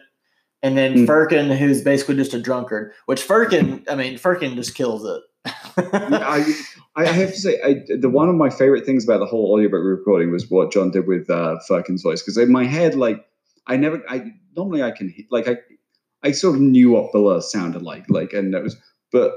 [0.64, 1.06] And then Mm.
[1.06, 5.22] Firkin, who's basically just a drunkard, which Firkin, I mean, Firkin just kills it.
[5.76, 6.54] Yeah, I,
[6.96, 9.84] I have to say, I, the one of my favorite things about the whole audiobook
[9.84, 12.22] recording was what John did with uh, Firkin's voice.
[12.22, 13.26] Because in my head, like,
[13.66, 15.58] I never, I normally I can like, I,
[16.22, 18.76] I sort of knew what Billa sounded like, like, and it was,
[19.12, 19.34] but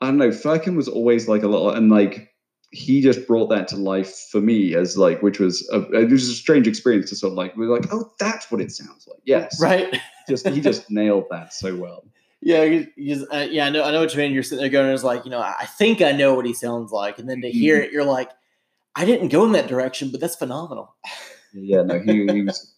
[0.00, 2.27] I don't know, Firkin was always like a little, and like,
[2.70, 6.28] he just brought that to life for me as like, which was a, it was
[6.28, 9.20] a strange experience to sort of like, we're like, oh, that's what it sounds like.
[9.24, 9.96] Yes, right?
[10.28, 12.04] Just he just nailed that so well.
[12.40, 14.32] Yeah, uh, yeah, I know, I know what you mean.
[14.32, 16.92] You're sitting there going, "It's like, you know, I think I know what he sounds
[16.92, 18.30] like," and then to hear it, you're like,
[18.94, 20.94] "I didn't go in that direction, but that's phenomenal."
[21.52, 22.74] Yeah, no, he, he was,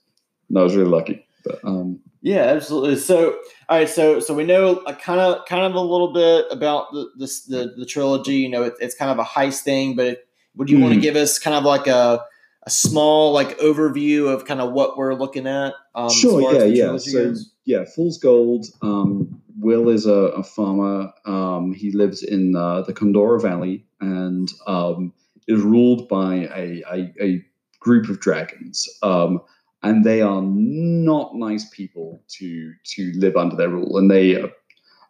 [0.49, 2.01] no, I was really lucky, but um.
[2.23, 2.97] Yeah, absolutely.
[2.97, 6.47] So, all right, so so we know a kind of kind of a little bit
[6.51, 8.37] about the this, the the trilogy.
[8.37, 10.25] You know, it, it's kind of a heist thing, but
[10.57, 12.27] would you want to give us kind of like a, a
[12.65, 15.75] a small like overview of kind of what we're looking at?
[15.95, 16.53] Um, sure.
[16.53, 16.65] Yeah.
[16.65, 16.97] Yeah.
[16.99, 18.67] So yeah, Fool's Gold.
[18.83, 21.13] Um, Will is a, a farmer.
[21.27, 25.13] Um, he lives in uh, the Condora Valley and um,
[25.47, 27.45] is ruled by a, a, a
[27.79, 28.89] group of dragons.
[29.03, 29.43] Um,
[29.83, 33.99] and they are not nice people to to live under their rule.
[33.99, 34.43] And they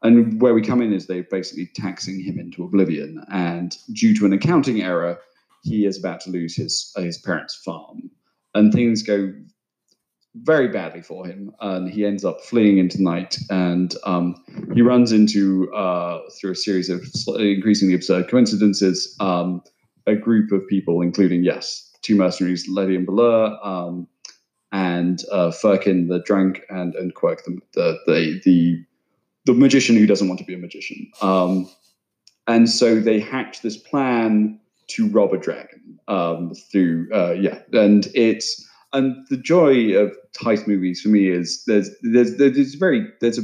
[0.03, 3.23] and where we come in is they're basically taxing him into oblivion.
[3.31, 5.19] And due to an accounting error,
[5.63, 8.11] he is about to lose his his parents' farm,
[8.55, 9.33] and things go
[10.37, 13.37] very badly for him, and he ends up fleeing into night.
[13.51, 14.37] And um,
[14.75, 17.03] he runs into uh, through a series of
[17.39, 19.63] increasingly absurd coincidences um,
[20.07, 24.07] a group of people, including yes, two mercenaries, Letty and Balur, um,
[24.73, 28.85] and uh, Firkin the drunk, and and Quirk the the the, the,
[29.47, 31.11] the magician who doesn't want to be a magician.
[31.21, 31.69] Um,
[32.47, 38.09] and so they hatch this plan to rob a dragon um, through uh, yeah, and
[38.15, 43.39] it's and the joy of heist movies for me is there's there's there's very there's
[43.39, 43.43] a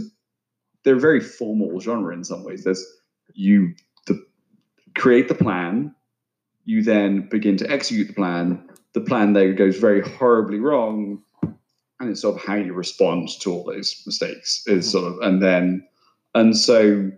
[0.85, 2.65] they're a very formal genre in some ways.
[2.65, 2.85] There's
[3.35, 3.75] you
[4.07, 4.25] the
[4.97, 5.95] create the plan,
[6.65, 8.69] you then begin to execute the plan.
[8.97, 11.23] The plan there goes very horribly wrong,
[12.01, 15.43] and it's sort of how you respond to all those mistakes is sort of and
[15.43, 15.87] then
[16.35, 17.11] and so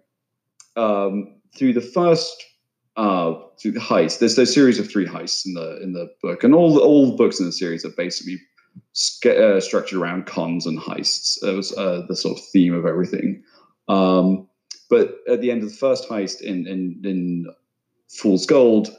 [0.75, 2.45] um, through the first
[2.97, 4.19] uh, through the heists.
[4.19, 7.17] There's a series of three heists in the in the book, and all all the
[7.17, 8.41] books in the series are basically
[9.25, 11.41] uh, structured around cons and heists.
[11.45, 13.45] It was uh, the sort of theme of everything.
[13.87, 14.49] Um,
[14.91, 17.47] but at the end of the first heist in in, in
[18.09, 18.91] Fool's Gold,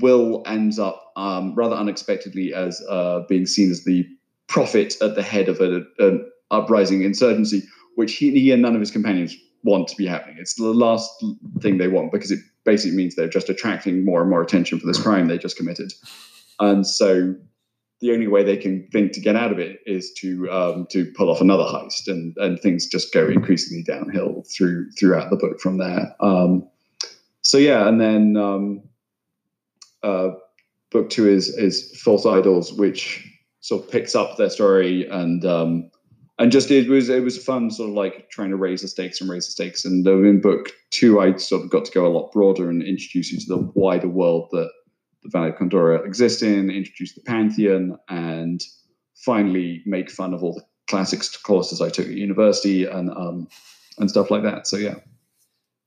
[0.00, 4.06] Will ends up um, rather unexpectedly as uh, being seen as the
[4.46, 7.62] prophet at the head of a, an uprising insurgency,
[7.96, 10.36] which he, he and none of his companions want to be happening.
[10.38, 11.10] It's the last
[11.60, 14.86] thing they want because it basically means they're just attracting more and more attention for
[14.86, 15.92] this crime they just committed.
[16.60, 17.34] And so
[18.00, 21.10] the only way they can think to get out of it is to um, to
[21.12, 25.58] pull off another heist, and and things just go increasingly downhill through throughout the book
[25.60, 26.14] from there.
[26.20, 26.68] Um,
[27.40, 28.82] so yeah, and then um,
[30.04, 30.30] uh,
[30.90, 33.26] book two is is False Idols, which
[33.60, 35.90] sort of picks up their story and um,
[36.38, 39.20] and just it was it was fun sort of like trying to raise the stakes
[39.20, 39.84] and raise the stakes.
[39.84, 43.32] And in book two i sort of got to go a lot broader and introduce
[43.32, 44.70] you to the wider world that
[45.22, 48.62] the valley of condora exists in introduce the pantheon and
[49.16, 53.48] finally make fun of all the classics courses i took at university and um
[53.98, 54.66] and stuff like that.
[54.66, 54.96] So yeah.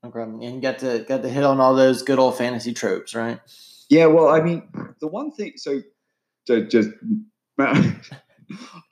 [0.06, 0.22] Okay.
[0.22, 3.40] And get to get to hit on all those good old fantasy tropes right
[3.90, 4.68] yeah well i mean
[5.02, 5.82] the one thing so
[6.48, 6.90] just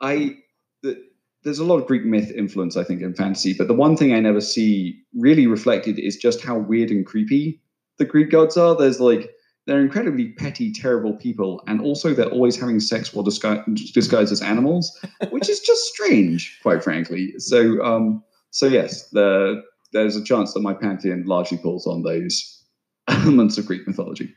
[0.01, 0.35] i
[0.83, 1.01] the
[1.43, 3.53] there's a lot of Greek myth influence, I think, in fantasy.
[3.53, 7.61] But the one thing I never see really reflected is just how weird and creepy
[7.97, 8.75] the Greek gods are.
[8.75, 9.31] There's like
[9.65, 14.41] they're incredibly petty, terrible people, and also they're always having sex while disgu- disguised as
[14.41, 17.33] animals, which is just strange, quite frankly.
[17.39, 22.54] So, um, so yes, the, there's a chance that my pantheon largely pulls on those
[23.07, 24.33] elements of Greek mythology.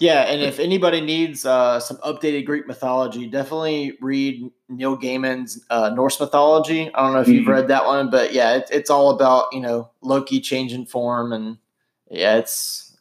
[0.00, 5.90] Yeah, and if anybody needs uh, some updated Greek mythology, definitely read Neil Gaiman's uh,
[5.90, 6.92] Norse mythology.
[6.94, 7.50] I don't know if you've mm-hmm.
[7.50, 11.58] read that one, but yeah, it, it's all about you know Loki changing form, and
[12.10, 12.96] yeah, it's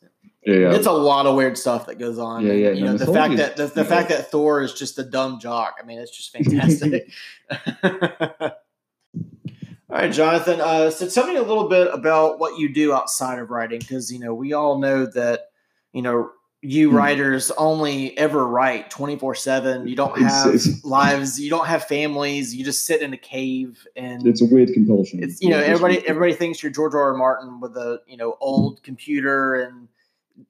[0.46, 0.74] yeah, yeah.
[0.74, 2.46] it's a lot of weird stuff that goes on.
[2.46, 2.68] Yeah, yeah.
[2.70, 5.40] And, you know, the fact that the, the fact that Thor is just a dumb
[5.40, 5.78] jock.
[5.82, 7.10] I mean, it's just fantastic.
[9.94, 10.60] All right, Jonathan.
[10.60, 14.12] Uh, so tell me a little bit about what you do outside of writing, because
[14.12, 15.52] you know we all know that
[15.92, 16.32] you know
[16.64, 16.96] you hmm.
[16.96, 22.64] writers only ever write 24 7 you don't have lives you don't have families you
[22.64, 26.34] just sit in a cave and it's a weird compulsion it's you know everybody everybody
[26.34, 27.02] thinks you're george r.
[27.02, 29.90] r martin with a you know old computer and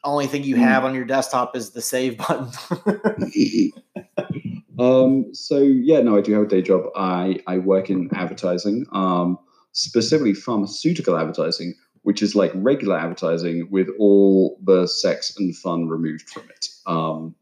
[0.04, 0.62] only thing you hmm.
[0.62, 2.48] have on your desktop is the save button
[4.80, 8.86] um so yeah no i do have a day job i i work in advertising
[8.92, 9.38] um
[9.72, 16.30] specifically pharmaceutical advertising which is like regular advertising with all the sex and fun removed
[16.30, 16.68] from it.
[16.86, 17.36] Um,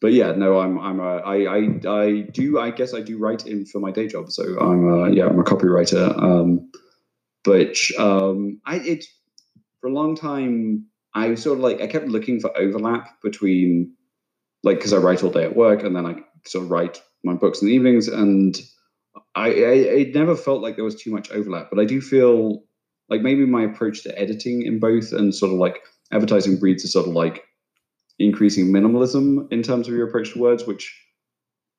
[0.00, 3.46] but yeah, no, I'm I'm a, I, I I do I guess I do write
[3.46, 6.16] in for my day job, so I'm a, yeah I'm a copywriter.
[6.20, 6.70] Um,
[7.44, 9.04] but um, I it
[9.80, 13.94] for a long time I sort of like I kept looking for overlap between
[14.62, 17.34] like because I write all day at work and then I sort of write my
[17.34, 18.60] books in the evenings and
[19.34, 22.64] I, I it never felt like there was too much overlap, but I do feel
[23.08, 25.80] like maybe my approach to editing in both and sort of like
[26.12, 27.44] advertising breeds a sort of like
[28.18, 30.96] increasing minimalism in terms of your approach to words, which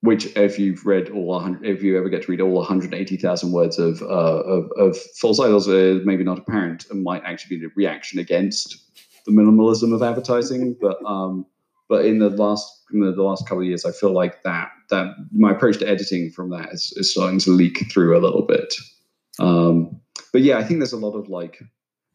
[0.01, 3.77] which if you've read all 100, if you ever get to read all 180,000 words
[3.77, 7.69] of, uh, of, of false idols, uh, maybe not apparent and might actually be a
[7.75, 8.77] reaction against
[9.27, 10.75] the minimalism of advertising.
[10.81, 11.45] But um,
[11.87, 15.15] but in the last the, the last couple of years, I feel like that that
[15.31, 18.75] my approach to editing from that is, is starting to leak through a little bit.
[19.39, 19.99] Um,
[20.33, 21.61] but yeah, I think there's a lot of like,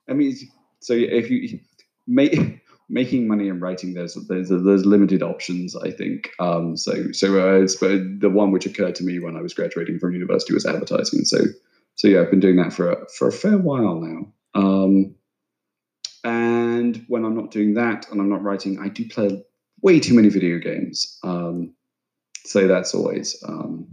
[0.09, 0.37] I mean,
[0.81, 1.59] so if you
[2.07, 5.75] make making money and writing, there's there's there's limited options.
[5.75, 6.31] I think.
[6.39, 9.99] Um, so so uh, but the one which occurred to me when I was graduating
[9.99, 11.25] from university was advertising.
[11.25, 11.39] So
[11.97, 14.33] so yeah, I've been doing that for a, for a fair while now.
[14.55, 15.15] Um,
[16.25, 19.45] and when I'm not doing that and I'm not writing, I do play
[19.83, 21.19] way too many video games.
[21.23, 21.75] Um,
[22.45, 23.43] so that's always.
[23.47, 23.87] Um,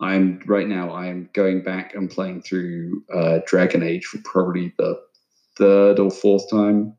[0.00, 0.92] I'm right now.
[0.92, 5.00] I'm going back and playing through uh, Dragon Age for probably the
[5.56, 6.94] third or fourth time,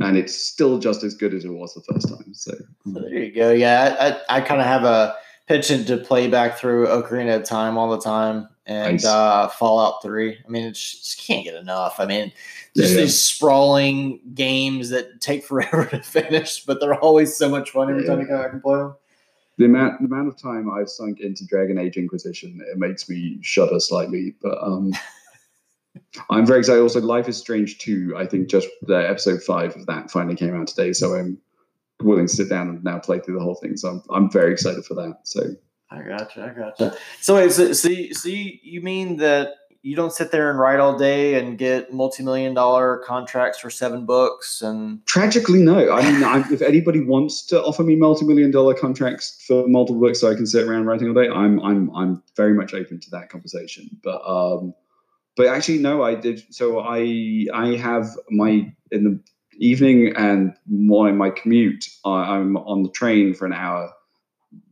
[0.00, 2.34] and it's still just as good as it was the first time.
[2.34, 2.52] So,
[2.92, 3.52] so there you go.
[3.52, 5.14] Yeah, I, I, I kind of have a
[5.46, 9.04] penchant to play back through Ocarina of Time all the time and nice.
[9.04, 10.38] uh, Fallout Three.
[10.44, 11.98] I mean, it's just can't get enough.
[11.98, 12.32] I mean,
[12.76, 17.70] just yeah, these sprawling games that take forever to finish, but they're always so much
[17.70, 18.10] fun every yeah.
[18.10, 18.94] time you go back and play them.
[19.56, 23.38] The amount, the amount of time I've sunk into Dragon Age Inquisition, it makes me
[23.40, 24.36] shudder slightly.
[24.40, 24.92] But um,
[26.30, 26.80] I'm very excited.
[26.80, 30.54] Also, Life is Strange 2, I think just the episode five of that finally came
[30.54, 30.92] out today.
[30.92, 31.38] So I'm
[32.02, 33.76] willing to sit down and now play through the whole thing.
[33.76, 35.18] So I'm, I'm very excited for that.
[35.24, 35.40] So
[35.90, 36.44] I gotcha.
[36.54, 36.96] I gotcha.
[37.20, 40.80] So, wait, so, so, you, so you mean that you don't sit there and write
[40.80, 46.22] all day and get multi-million dollar contracts for seven books and tragically no i mean
[46.24, 50.34] I, if anybody wants to offer me multi-million dollar contracts for multiple books so i
[50.34, 53.88] can sit around writing all day i'm i'm i'm very much open to that conversation
[54.02, 54.74] but um
[55.36, 59.20] but actually no i did so i i have my in the
[59.60, 63.92] evening and my my commute I, i'm on the train for an hour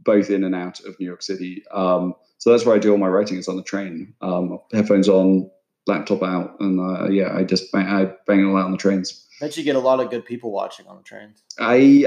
[0.07, 2.99] both in and out of new york city um so that's where I do all
[2.99, 3.39] my writing.
[3.39, 5.51] Is on the train, um, headphones on,
[5.87, 8.79] laptop out, and uh, yeah, I just bang, I bang it all out on the
[8.79, 9.27] trains.
[9.41, 11.43] Bet you get a lot of good people watching on the trains.
[11.59, 12.05] I,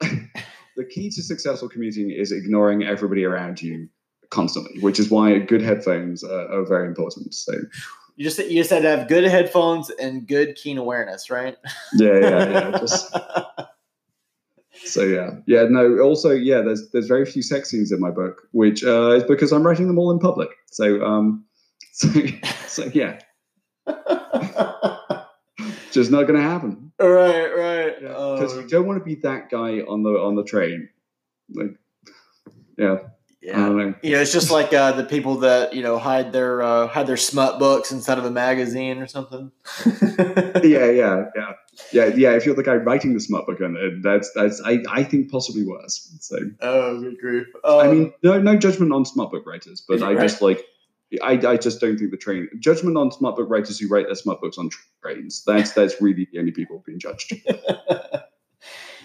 [0.00, 0.06] I
[0.76, 3.88] the key to successful commuting is ignoring everybody around you
[4.30, 7.34] constantly, which is why good headphones are, are very important.
[7.34, 7.52] So
[8.16, 11.56] you just you just had to have good headphones and good keen awareness, right?
[11.94, 12.78] Yeah, yeah, yeah.
[12.78, 13.16] Just
[14.88, 15.64] so yeah, yeah.
[15.68, 16.60] No, also yeah.
[16.62, 19.86] There's there's very few sex scenes in my book, which uh, is because I'm writing
[19.86, 20.48] them all in public.
[20.66, 21.44] So um,
[21.92, 22.08] so
[22.66, 23.18] so yeah,
[25.92, 26.92] just not going to happen.
[27.00, 28.00] Right, right.
[28.00, 28.58] Because yeah.
[28.58, 30.88] um, you don't want to be that guy on the on the train.
[31.54, 31.76] Like,
[32.76, 32.98] yeah.
[33.40, 33.68] Yeah,
[34.02, 37.06] you know, it's just like uh, the people that you know hide their uh, hide
[37.06, 39.52] their smut books inside of a magazine or something.
[40.64, 41.52] yeah, yeah, yeah,
[41.92, 42.32] yeah, yeah.
[42.32, 45.64] If you're the guy writing the smut book, and that's that's I, I think possibly
[45.64, 46.16] worse.
[46.18, 47.46] So, oh, good grief.
[47.62, 50.22] Um, I mean, no no judgment on smut book writers, but I right?
[50.22, 50.64] just like
[51.22, 54.14] I, I just don't think the train judgment on smut book writers who write their
[54.14, 54.70] smut books on
[55.00, 55.44] trains.
[55.46, 57.34] That's that's really the only people being judged.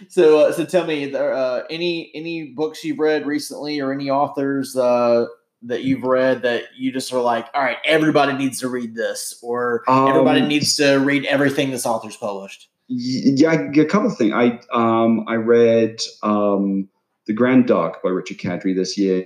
[0.10, 4.76] so, uh, so tell me, uh, any any books you've read recently, or any authors
[4.76, 5.26] uh,
[5.64, 9.40] that you've read that you just are like, all right, everybody needs to read this,
[9.42, 12.70] or um, everybody needs to read everything this author's published?
[12.88, 14.34] Yeah, a couple of things.
[14.34, 16.90] I um, I read um,
[17.28, 19.26] The Grand Dark by Richard Kadrey this year,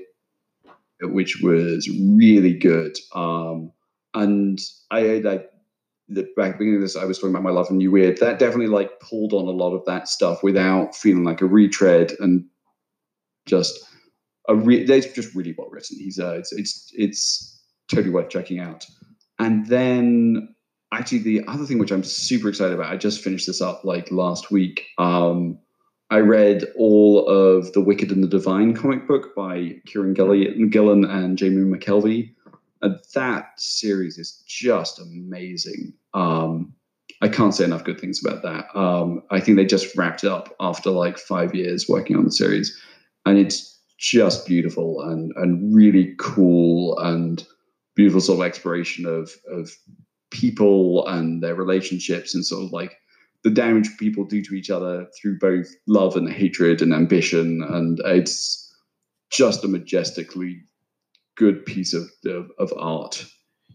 [1.01, 2.97] which was really good.
[3.13, 3.71] Um,
[4.13, 4.59] and
[4.91, 5.51] I like
[6.09, 8.17] the back beginning of this, I was talking about my love and new weird.
[8.19, 12.13] That definitely like pulled on a lot of that stuff without feeling like a retread
[12.19, 12.45] and
[13.45, 13.79] just
[14.47, 15.97] a re- it's just really well written.
[15.99, 18.85] He's uh, it's it's it's totally worth checking out.
[19.39, 20.55] And then
[20.93, 24.11] actually the other thing which I'm super excited about, I just finished this up like
[24.11, 24.85] last week.
[24.97, 25.59] Um,
[26.09, 30.15] I read all of the Wicked and the Divine comic book by Kieron
[30.71, 32.33] Gillen and Jamie McKelvie.
[32.81, 35.93] And that series is just amazing.
[36.13, 36.73] Um,
[37.21, 38.77] I can't say enough good things about that.
[38.77, 42.31] Um, I think they just wrapped it up after like five years working on the
[42.31, 42.79] series,
[43.25, 47.43] and it's just beautiful and and really cool and
[47.95, 49.71] beautiful sort of exploration of of
[50.29, 52.97] people and their relationships and sort of like
[53.43, 57.99] the damage people do to each other through both love and hatred and ambition and
[58.05, 58.63] it's
[59.31, 60.61] just a majestically
[61.37, 63.25] good piece of, of, of art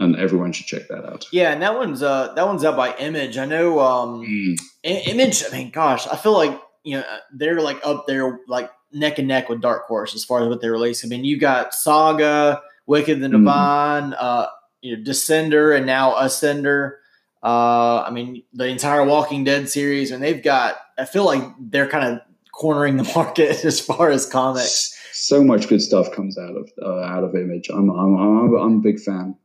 [0.01, 1.27] and everyone should check that out.
[1.33, 3.39] Yeah, and that one's uh that one's out by Image.
[3.39, 4.59] I know um mm.
[4.83, 5.45] Image.
[5.47, 9.29] I mean, gosh, I feel like you know they're like up there like neck and
[9.29, 11.05] neck with Dark Horse as far as what they release.
[11.05, 14.17] I mean, you got Saga, Wicked the Divine, mm.
[14.19, 14.49] uh,
[14.81, 16.97] you know, Descender, and now Ascender.
[17.43, 20.77] Uh, I mean, the entire Walking Dead series, and they've got.
[20.99, 22.21] I feel like they're kind of
[22.53, 27.01] cornering the market as far as comics so much good stuff comes out of uh,
[27.01, 27.69] out of Image.
[27.71, 29.37] I'm I'm I'm, I'm a big fan.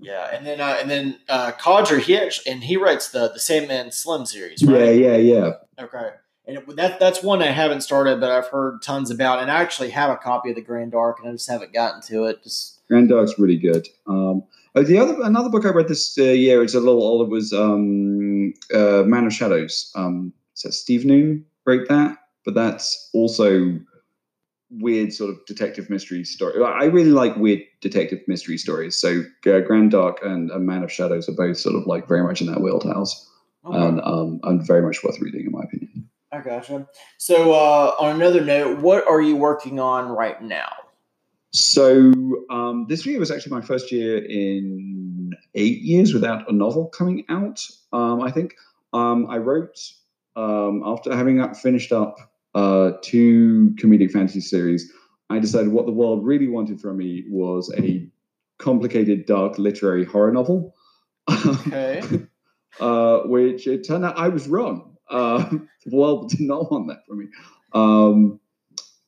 [0.00, 3.40] Yeah, and then uh, and then uh, Kadrey he actually, and he writes the the
[3.40, 4.64] Sandman Slim series.
[4.64, 4.96] Right?
[4.96, 5.52] Yeah, yeah, yeah.
[5.84, 6.10] Okay,
[6.46, 9.60] and it, that that's one I haven't started, but I've heard tons about, and I
[9.60, 12.42] actually have a copy of the Grand Dark, and I just haven't gotten to it.
[12.42, 13.86] Just Grand Dark's really good.
[14.06, 17.28] Um, uh, the other another book I read this uh, year, it's a little older,
[17.28, 19.92] was um, uh, Man of Shadows.
[19.94, 23.78] Um, so Steve Noon wrote that, but that's also
[24.70, 26.62] weird sort of detective mystery story.
[26.62, 28.96] I really like weird detective mystery stories.
[28.96, 32.22] So uh, Grand Dark and, and Man of Shadows are both sort of like very
[32.22, 33.26] much in that wheelhouse,
[33.64, 33.76] Okay.
[33.76, 36.08] and um, and very much worth reading in my opinion.
[36.30, 36.86] I gotcha.
[37.16, 40.70] So, uh, on another note, what are you working on right now?
[41.52, 42.12] So
[42.50, 47.24] um, this year was actually my first year in eight years without a novel coming
[47.30, 47.66] out.
[47.92, 48.54] Um, I think
[48.92, 49.78] um, I wrote
[50.36, 52.18] um, after having up- finished up
[52.54, 54.92] uh, two comedic fantasy series.
[55.30, 58.08] I decided what the world really wanted from me was a
[58.58, 60.74] complicated, dark literary horror novel.
[61.30, 62.02] Okay.
[62.80, 64.96] uh, which it turned out I was wrong.
[65.10, 65.44] Uh,
[65.84, 67.26] the world did not want that from me.
[67.72, 68.40] Um,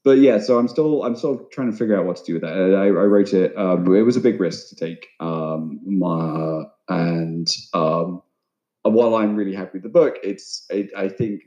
[0.03, 2.43] but yeah, so I'm still I'm still trying to figure out what to do with
[2.43, 2.53] that.
[2.53, 3.57] I, I wrote it.
[3.57, 8.23] Um, it was a big risk to take, um, my, and um,
[8.83, 11.43] while I'm really happy with the book, it's it, I think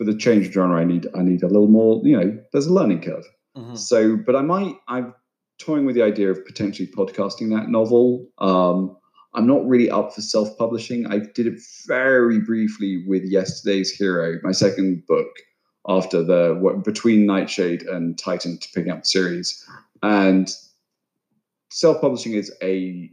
[0.00, 2.00] for the change of genre, I need I need a little more.
[2.02, 3.24] You know, there's a learning curve.
[3.54, 3.76] Mhm.
[3.76, 5.12] So, but I might, I'm
[5.58, 8.26] toying with the idea of potentially podcasting that novel.
[8.38, 8.96] Um,
[9.34, 11.06] I'm not really up for self publishing.
[11.06, 15.28] I did it very briefly with Yesterday's Hero, my second book
[15.86, 19.62] after the what, between Night Shade and Titan to picking up the series.
[20.02, 20.50] And
[21.68, 23.10] self publishing is a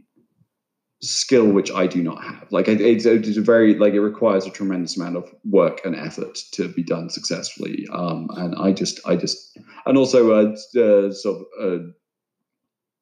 [1.00, 2.50] skill which I do not have.
[2.50, 5.94] Like it, it's, it's a very like it requires a tremendous amount of work and
[5.94, 7.86] effort to be done successfully.
[7.92, 11.84] Um, and I just I just and also uh, uh, sort of uh,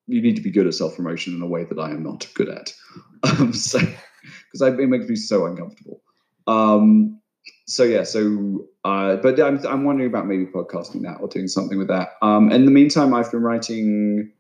[0.07, 2.27] you need to be good at self promotion in a way that I am not
[2.35, 2.73] good at.
[3.23, 6.03] Um, so because it makes me so uncomfortable.
[6.47, 7.21] Um,
[7.67, 11.79] so yeah, so uh, but I'm I'm wondering about maybe podcasting that or doing something
[11.79, 12.11] with that.
[12.23, 14.33] Um, in the meantime, I've been writing.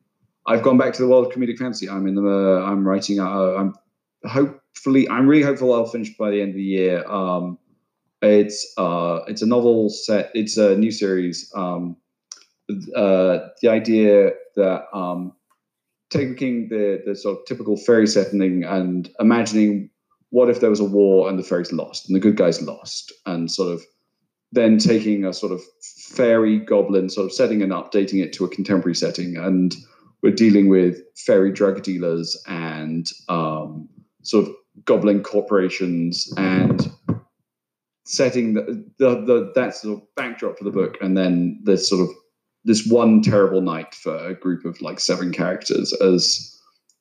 [0.46, 1.88] I've gone back to the world of comedic fantasy.
[1.88, 2.22] I'm in the.
[2.22, 3.20] Uh, I'm writing.
[3.20, 3.74] Uh, I'm
[4.24, 5.08] hopefully.
[5.08, 7.04] I'm really hopeful I'll finish by the end of the year.
[7.08, 7.58] Um,
[8.22, 10.30] it's uh, it's a novel set.
[10.34, 11.52] It's a new series.
[11.54, 11.96] Um,
[12.94, 15.32] uh, the idea that um,
[16.10, 19.90] taking the the sort of typical fairy setting and imagining
[20.30, 23.12] what if there was a war and the fairies lost and the good guys lost
[23.26, 23.82] and sort of
[24.52, 28.48] then taking a sort of fairy goblin sort of setting and updating it to a
[28.48, 29.76] contemporary setting and
[30.22, 33.88] we're dealing with fairy drug dealers and um,
[34.22, 34.54] sort of
[34.84, 36.90] goblin corporations and
[38.04, 40.96] setting the, the, the that sort of backdrop for the book.
[41.00, 42.14] And then this sort of
[42.64, 46.52] this one terrible night for a group of like seven characters as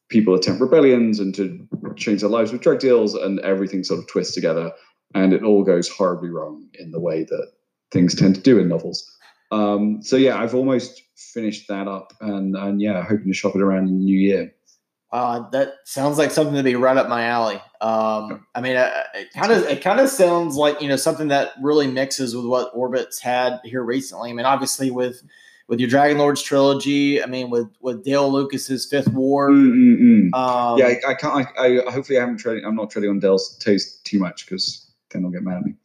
[0.10, 4.08] people attempt rebellions and to change their lives with drug deals and everything sort of
[4.08, 4.72] twists together.
[5.16, 7.52] And it all goes horribly wrong in the way that
[7.92, 9.15] things tend to do in novels
[9.52, 13.62] um, so yeah i've almost finished that up and and yeah hoping to shop it
[13.62, 14.52] around in the new year
[15.12, 17.62] Uh, that sounds like something to be right up my alley.
[17.80, 21.30] Um, I mean, uh, it kind of it kind of sounds like you know something
[21.30, 24.30] that really mixes with what Orbit's had here recently.
[24.30, 25.24] I mean, obviously with
[25.70, 27.24] with your Dragon Lords trilogy.
[27.24, 29.54] I mean, with with Dale Lucas's Fifth Ward.
[29.54, 30.34] Mm-mm-mm.
[30.34, 33.20] Um, yeah I, I can't I, I hopefully i haven't treading i'm not treading on
[33.20, 35.76] Dale's toes too much because then they'll get mad at me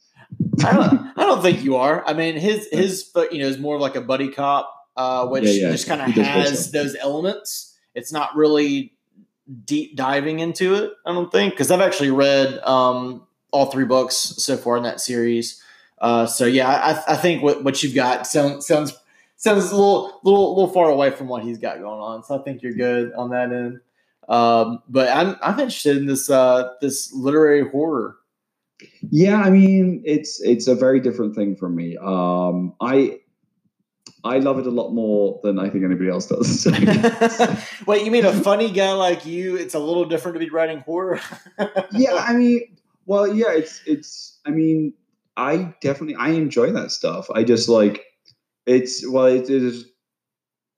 [0.65, 2.05] I don't, I don't think you are.
[2.07, 5.53] I mean, his his you know is more like a buddy cop, uh, which Yeah,
[5.53, 5.71] yeah.
[5.71, 7.77] just kind of He does both has those elements.
[7.95, 8.93] It's not really
[9.65, 10.93] deep diving into it.
[11.07, 15.01] I don't think because I've actually read um, all three books so far in that
[15.01, 15.63] series.
[15.99, 18.97] Uh, so yeah, I, I think what, what you've got sounds sounds
[19.37, 22.23] sounds a little little little far away from what he's got going on.
[22.23, 23.81] So I think you're good on that end.
[24.29, 28.17] Um, but I'm I'm interested in this uh, this literary horror.
[29.11, 31.97] Yeah, I mean, it's it's a very different thing from me.
[31.97, 33.21] Um, I
[34.25, 36.67] I love it a lot more than I think anybody else does.
[37.87, 39.57] Wait, you mean a funny guy like you?
[39.57, 41.21] It's a little different to be writing horror.
[41.93, 42.77] yeah, I mean,
[43.07, 44.39] well, yeah, it's it's.
[44.47, 44.95] I mean,
[45.37, 47.29] I definitely I enjoy that stuff.
[47.35, 48.05] I just like
[48.67, 49.87] it's well, it is.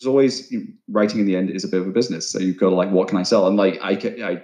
[0.00, 0.52] There's always
[0.88, 2.90] writing in the end is a bit of a business, so you've got to like,
[2.90, 3.46] what can I sell?
[3.46, 4.42] And like, I can, I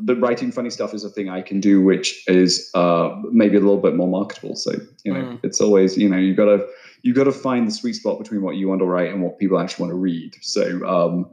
[0.00, 3.60] the writing funny stuff is a thing I can do, which is uh, maybe a
[3.60, 4.54] little bit more marketable.
[4.54, 4.72] So
[5.04, 5.40] you know, Mm.
[5.42, 6.66] it's always you know you got to
[7.02, 9.38] you got to find the sweet spot between what you want to write and what
[9.38, 10.36] people actually want to read.
[10.40, 11.30] So um,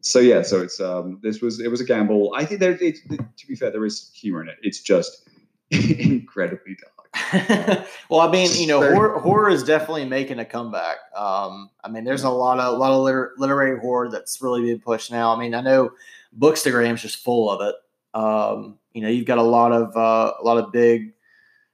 [0.00, 2.32] so yeah, so it's um, this was it was a gamble.
[2.34, 2.96] I think there, it,
[3.36, 4.56] to be fair, there is humor in it.
[4.62, 5.28] It's just
[5.70, 6.92] incredibly dark.
[8.10, 10.96] well, I mean, you know, Very- horror, horror is definitely making a comeback.
[11.16, 14.62] Um, I mean, there's a lot of a lot of liter- literary horror that's really
[14.62, 15.34] being pushed now.
[15.34, 15.92] I mean, I know
[16.38, 17.74] Bookstagram's just full of it.
[18.16, 21.12] Um, you know, you've got a lot of uh, a lot of big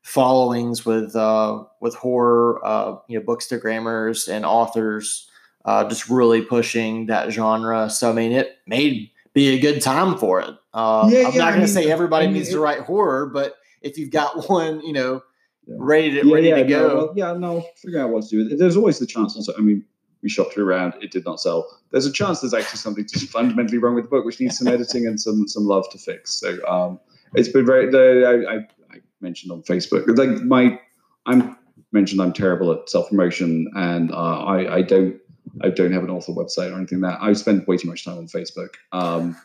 [0.02, 5.28] followings with uh, with horror, uh, you know, bookstagrammers and authors,
[5.64, 7.88] uh, just really pushing that genre.
[7.88, 10.50] So I mean, it may be a good time for it.
[10.74, 12.80] Uh, Yeah, I'm yeah, not going to say everybody I mean, needs it- to write
[12.80, 15.22] horror, but if you've got one, you know,
[15.66, 15.76] Yeah.
[15.78, 18.48] ready to yeah, ready yeah, to go, No, well, yeah, no, figure out what to
[18.48, 18.56] do.
[18.56, 19.36] There's always the chance.
[19.36, 19.84] Also, I mean,
[20.22, 20.94] we shopped it around.
[21.00, 21.66] It did not sell.
[21.90, 24.68] There's a chance there's actually something just fundamentally wrong with the book, which needs some
[24.68, 26.32] editing and some some love to fix.
[26.32, 27.00] So um,
[27.34, 27.90] it's been very.
[27.90, 28.56] The, I, I,
[28.96, 30.78] I mentioned on Facebook, like my,
[31.26, 31.56] I'm
[31.92, 35.16] mentioned I'm terrible at self promotion, and uh, I I don't
[35.62, 37.22] I don't have an author website or anything like that.
[37.22, 38.74] I spend way too much time on Facebook.
[38.92, 39.36] Um,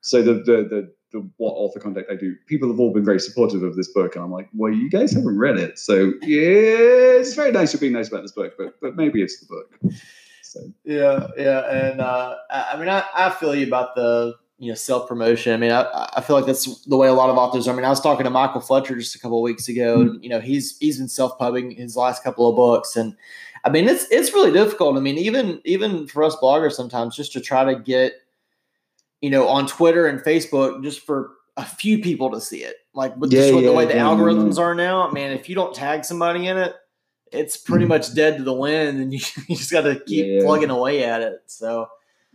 [0.00, 3.20] so the the the the what author contact I do, people have all been very
[3.20, 7.18] supportive of this book, and I'm like, well, you guys haven't read it, so yeah,
[7.18, 9.94] it's very nice you're being nice about this book, but but maybe it's the book.
[10.42, 14.74] So Yeah, yeah, and uh, I, mean, I, I feel you about the you know
[14.74, 15.52] self promotion.
[15.52, 17.68] I mean, I, I feel like that's the way a lot of authors.
[17.68, 20.22] I mean, I was talking to Michael Fletcher just a couple of weeks ago, and
[20.22, 23.16] you know, he's he's been self pubbing his last couple of books, and
[23.64, 24.96] I mean, it's it's really difficult.
[24.96, 28.14] I mean, even even for us bloggers sometimes, just to try to get
[29.20, 33.16] you know on Twitter and Facebook, just for a few people to see it, like
[33.16, 35.10] with just Yeah, the way the yeah, algorithms are now.
[35.10, 36.74] Man, if you don't tag somebody in it.
[37.32, 40.42] It's pretty much dead to the wind, and you, you just got to keep Yeah.
[40.44, 41.42] plugging away at it.
[41.46, 41.86] So,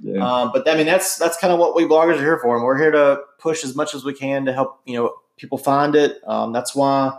[0.01, 2.55] yeah, um, but I mean, that's that's kind of what we bloggers are here for,
[2.55, 5.57] and we're here to push as much as we can to help you know people
[5.57, 6.21] find it.
[6.25, 7.11] Um, that's why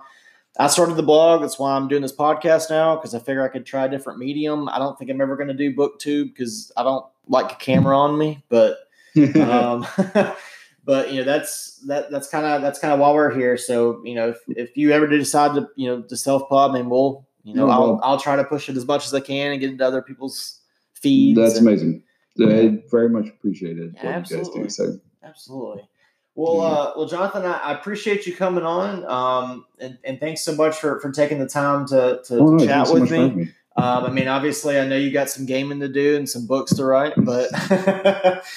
[0.58, 1.42] I started the blog.
[1.42, 4.18] That's why I'm doing this podcast now because I figure I could try a different
[4.18, 4.70] medium.
[4.70, 7.98] I don't think I'm ever going to do BookTube because I don't like a camera
[7.98, 8.78] on me, but
[9.16, 9.86] um,
[10.84, 13.56] but you know that's that that's kind of that's kind of why we're here.
[13.56, 16.74] So you know if, if you ever do decide to you know to self pub,
[16.74, 19.20] then we'll you know Yeah, I'll I'll try to push it as much as I
[19.20, 20.60] can and get into other people's
[20.94, 21.38] feeds.
[21.38, 22.02] that's and- amazing.
[22.38, 24.62] I very much Yeah, you guys absolutely.
[24.64, 24.68] do.
[24.68, 25.88] So Absolutely.
[26.34, 26.62] Well, Yeah.
[26.62, 30.76] uh, well, Jonathan, I, I appreciate you coming on, um, and, and thanks so much
[30.76, 33.30] for, for taking the time to, to, oh, to thanks chat with for me.
[33.30, 33.48] me.
[33.78, 36.72] Um, I mean, obviously, I know you got some gaming to do and some books
[36.74, 37.50] to write, but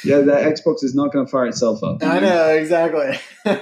[0.04, 2.02] Yeah, the Xbox is not going to fire itself up.
[2.02, 3.20] I know exactly.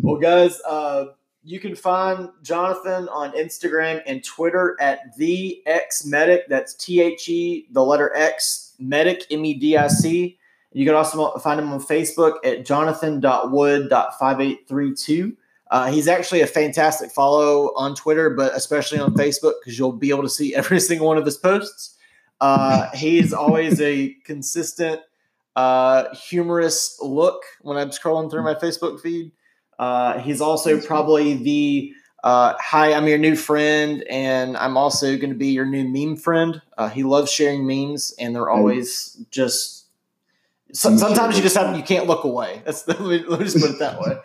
[0.00, 1.06] well, guys, uh,
[1.44, 6.48] you can find Jonathan on Instagram and Twitter at the X Medic.
[6.48, 10.38] That's T H E, the letter X Medic M E D I C.
[10.72, 15.36] You can also find him on Facebook at jonathan.wood.5832.
[15.70, 20.10] Uh, he's actually a fantastic follow on Twitter, but especially on Facebook because you'll be
[20.10, 21.96] able to see every single one of his posts.
[22.40, 25.00] Uh, he's always a consistent,
[25.56, 29.32] uh, humorous look when I'm scrolling through my Facebook feed.
[29.78, 31.92] Uh, he's also probably the
[32.26, 36.16] uh, hi, I'm your new friend, and I'm also going to be your new meme
[36.16, 36.60] friend.
[36.76, 39.86] Uh, he loves sharing memes, and they're always just.
[40.72, 42.62] So, sometimes you just have you can't look away.
[42.64, 44.18] That's let me, let me just put it that way.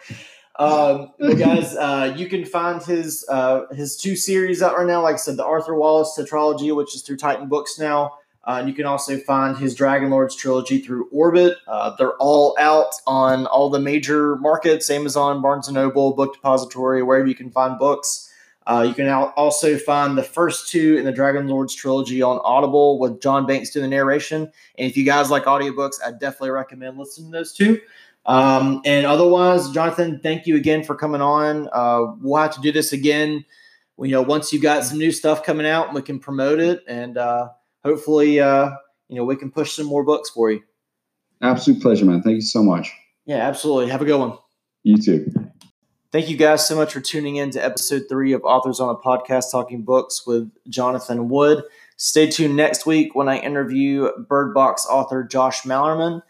[0.62, 5.02] Um, but guys, uh, you can find his uh, his two series out right now.
[5.02, 8.18] Like I said, the Arthur Wallace tetralogy, which is through Titan Books now.
[8.44, 11.58] Uh, and you can also find his Dragon Lords trilogy through Orbit.
[11.68, 17.04] Uh, they're all out on all the major markets: Amazon, Barnes and Noble, Book Depository,
[17.04, 18.30] wherever you can find books.
[18.68, 22.40] Uh, you can al- also find the first two in the Dragon Lords trilogy on
[22.44, 24.42] Audible with John Banks doing the narration.
[24.78, 27.82] And if you guys like audiobooks, I definitely recommend listening to those two.
[28.26, 31.68] Um, and otherwise, Jonathan, thank you again for coming on.
[31.72, 33.46] Uh, we'll have to do this again.
[34.00, 37.18] You know, once you got some new stuff coming out, we can promote it, and
[37.18, 37.50] uh,
[37.84, 38.72] hopefully, uh,
[39.10, 40.62] you know, we can push some more books for you.
[41.42, 42.22] Absolute pleasure, man.
[42.22, 42.92] Thank you so much.
[43.26, 43.92] Yeah, absolutely.
[43.92, 44.38] Have a good one.
[44.84, 45.32] You too.
[46.12, 48.98] Thank you guys so much for tuning in to episode three of Authors on a
[48.98, 51.64] Podcast Talking Books with Jonathan Wood.
[51.96, 56.22] Stay tuned next week when I interview Bird Box author Josh Malerman.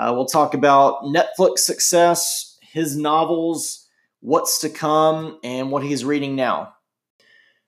[0.00, 3.86] Uh, we'll talk about Netflix success, his novels,
[4.20, 6.72] what's to come, and what he's reading now.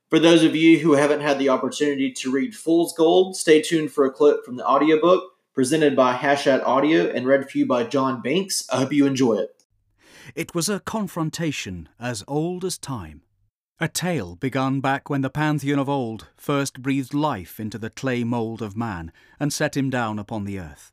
[0.08, 3.92] For those of you who haven't had the opportunity to read Fool's Gold, stay tuned
[3.92, 7.84] for a clip from the audiobook presented by Hachette Audio and read for you by
[7.84, 8.66] John Banks.
[8.72, 9.50] I hope you enjoy it.
[10.34, 13.20] It was a confrontation as old as time.
[13.78, 18.24] A tale begun back when the pantheon of old first breathed life into the clay
[18.24, 20.92] mould of man and set him down upon the earth.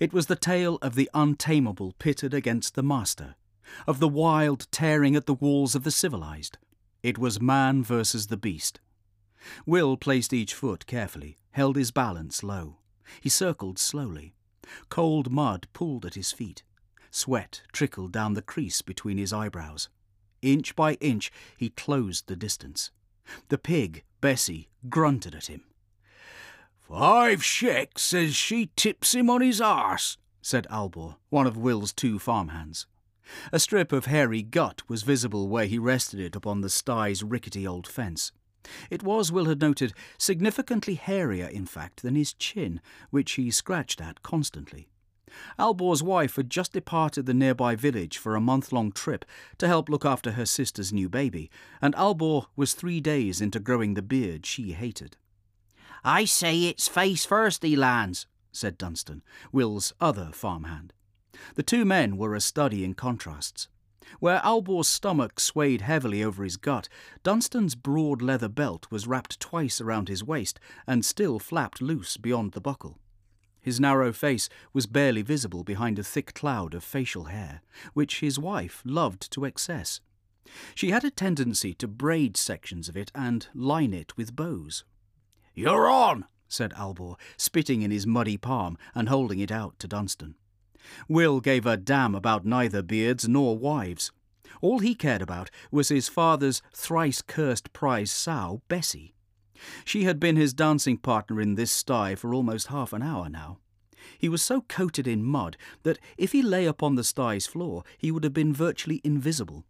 [0.00, 3.36] It was the tale of the untamable pitted against the master,
[3.86, 6.58] of the wild tearing at the walls of the civilized.
[7.02, 8.80] It was man versus the beast.
[9.66, 12.78] Will placed each foot carefully, held his balance low.
[13.20, 14.34] He circled slowly.
[14.88, 16.62] Cold mud pulled at his feet.
[17.10, 19.88] Sweat trickled down the crease between his eyebrows.
[20.42, 22.90] Inch by inch he closed the distance.
[23.48, 25.64] The pig, Bessie, grunted at him.
[26.88, 32.18] Five shekels says she tips him on his arse, said Albor, one of Will's two
[32.18, 32.86] farmhands.
[33.52, 37.66] A strip of hairy gut was visible where he rested it upon the sty's rickety
[37.66, 38.32] old fence.
[38.90, 42.80] It was, Will had noted, significantly hairier, in fact, than his chin,
[43.10, 44.88] which he scratched at constantly.
[45.58, 49.26] Albor's wife had just departed the nearby village for a month long trip
[49.58, 51.50] to help look after her sister's new baby,
[51.82, 55.18] and Albor was three days into growing the beard she hated.
[56.04, 59.22] I say it's face first, Elans, said Dunstan,
[59.52, 60.92] Will's other farmhand.
[61.54, 63.68] The two men were a study in contrasts.
[64.20, 66.88] Where Albor's stomach swayed heavily over his gut,
[67.22, 72.52] Dunstan's broad leather belt was wrapped twice around his waist and still flapped loose beyond
[72.52, 72.98] the buckle.
[73.60, 77.60] His narrow face was barely visible behind a thick cloud of facial hair,
[77.92, 80.00] which his wife loved to excess.
[80.74, 84.84] She had a tendency to braid sections of it and line it with bows.
[85.58, 90.36] You're on, said Albor, spitting in his muddy palm and holding it out to Dunstan.
[91.08, 94.12] Will gave a damn about neither beards nor wives.
[94.60, 99.16] All he cared about was his father's thrice cursed prize sow, Bessie.
[99.84, 103.58] She had been his dancing partner in this sty for almost half an hour now.
[104.16, 108.12] He was so coated in mud that if he lay upon the sty's floor, he
[108.12, 109.64] would have been virtually invisible.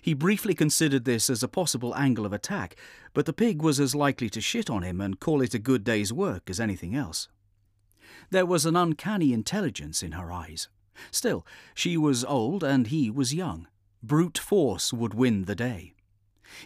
[0.00, 2.76] He briefly considered this as a possible angle of attack,
[3.14, 5.84] but the pig was as likely to shit on him and call it a good
[5.84, 7.28] day's work as anything else.
[8.30, 10.68] There was an uncanny intelligence in her eyes.
[11.10, 13.68] Still, she was old and he was young.
[14.02, 15.94] Brute force would win the day.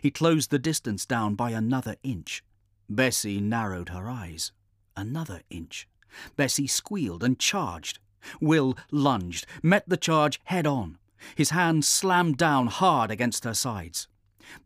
[0.01, 2.45] He closed the distance down by another inch.
[2.89, 4.53] Bessie narrowed her eyes.
[4.97, 5.89] Another inch.
[6.37, 7.99] Bessie squealed and charged.
[8.41, 10.99] Will lunged, met the charge head on.
[11.35, 14.09] His hand slammed down hard against her sides.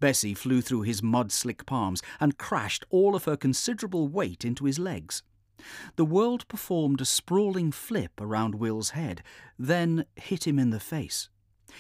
[0.01, 4.65] Bessie flew through his mud slick palms and crashed all of her considerable weight into
[4.65, 5.23] his legs.
[5.97, 9.23] The world performed a sprawling flip around Will's head,
[9.59, 11.29] then hit him in the face.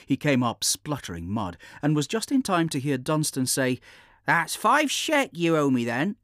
[0.04, 3.80] He came up spluttering mud, and was just in time to hear Dunstan say,
[4.26, 6.16] That's five shek you owe me then.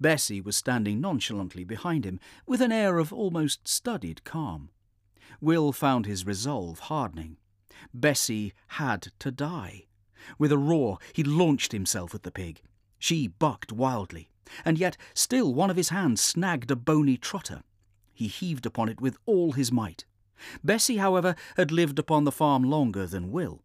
[0.00, 4.70] Bessie was standing nonchalantly behind him, with an air of almost studied calm.
[5.40, 7.36] Will found his resolve hardening.
[7.92, 9.84] Bessie had to die.
[10.38, 12.62] With a roar, he launched himself at the pig.
[12.98, 14.30] She bucked wildly,
[14.64, 17.62] and yet still one of his hands snagged a bony trotter.
[18.14, 20.04] He heaved upon it with all his might.
[20.64, 23.62] Bessie, however, had lived upon the farm longer than Will.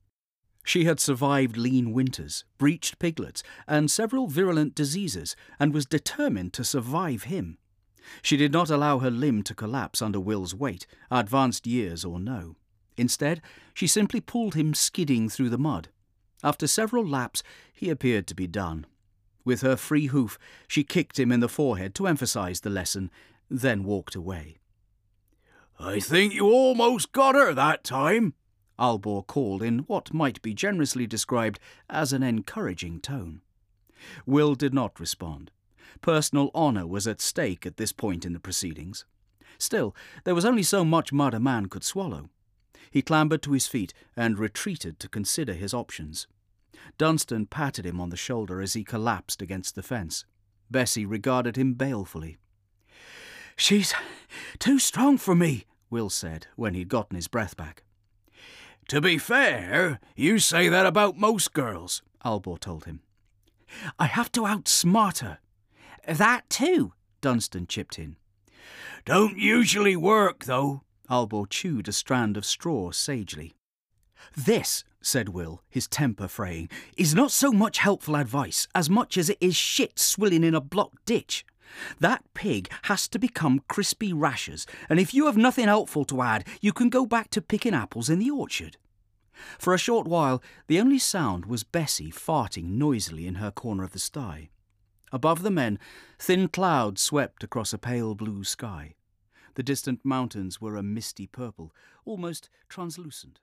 [0.64, 6.64] She had survived lean winters, breached piglets, and several virulent diseases, and was determined to
[6.64, 7.58] survive him.
[8.22, 12.56] She did not allow her limb to collapse under Will's weight, advanced years or no.
[13.02, 13.42] Instead,
[13.74, 15.90] she simply pulled him skidding through the mud.
[16.44, 17.42] After several laps,
[17.74, 18.86] he appeared to be done.
[19.44, 20.38] With her free hoof,
[20.68, 23.10] she kicked him in the forehead to emphasize the lesson,
[23.50, 24.58] then walked away.
[25.80, 28.36] I think you almost got her that time,
[28.78, 33.42] Albor called in what might be generously described as an encouraging tone.
[34.28, 35.50] Will did not respond.
[36.02, 39.06] Personal honour was at stake at this point in the proceedings.
[39.58, 42.30] Still, there was only so much mud a man could swallow.
[42.92, 46.28] He clambered to his feet and retreated to consider his options.
[46.98, 50.26] Dunstan patted him on the shoulder as he collapsed against the fence.
[50.70, 52.38] Bessie regarded him balefully.
[53.56, 53.94] She's
[54.60, 57.84] too strong for me, Will said when he'd gotten his breath back.
[58.90, 63.02] To be fair, you say that about most girls, Albor told him.
[63.98, 65.40] I have to outsmart her.
[66.08, 68.18] That too, Dunstan chipped in.
[69.06, 70.84] Don't usually work, though.
[71.12, 73.54] Albor chewed a strand of straw sagely.
[74.36, 79.30] This, said Will, his temper fraying, is not so much helpful advice as much as
[79.30, 81.46] it is shit swilling in a blocked ditch.
[82.00, 86.48] That pig has to become crispy rashers, and if you have nothing helpful to add,
[86.62, 88.78] you can go back to picking apples in the orchard.
[89.58, 93.92] For a short while, the only sound was Bessie farting noisily in her corner of
[93.92, 94.50] the sty.
[95.12, 95.78] Above the men,
[96.20, 98.96] thin clouds swept across a pale blue sky.
[99.56, 101.74] The distant mountains were a misty purple,
[102.06, 103.40] almost translucent.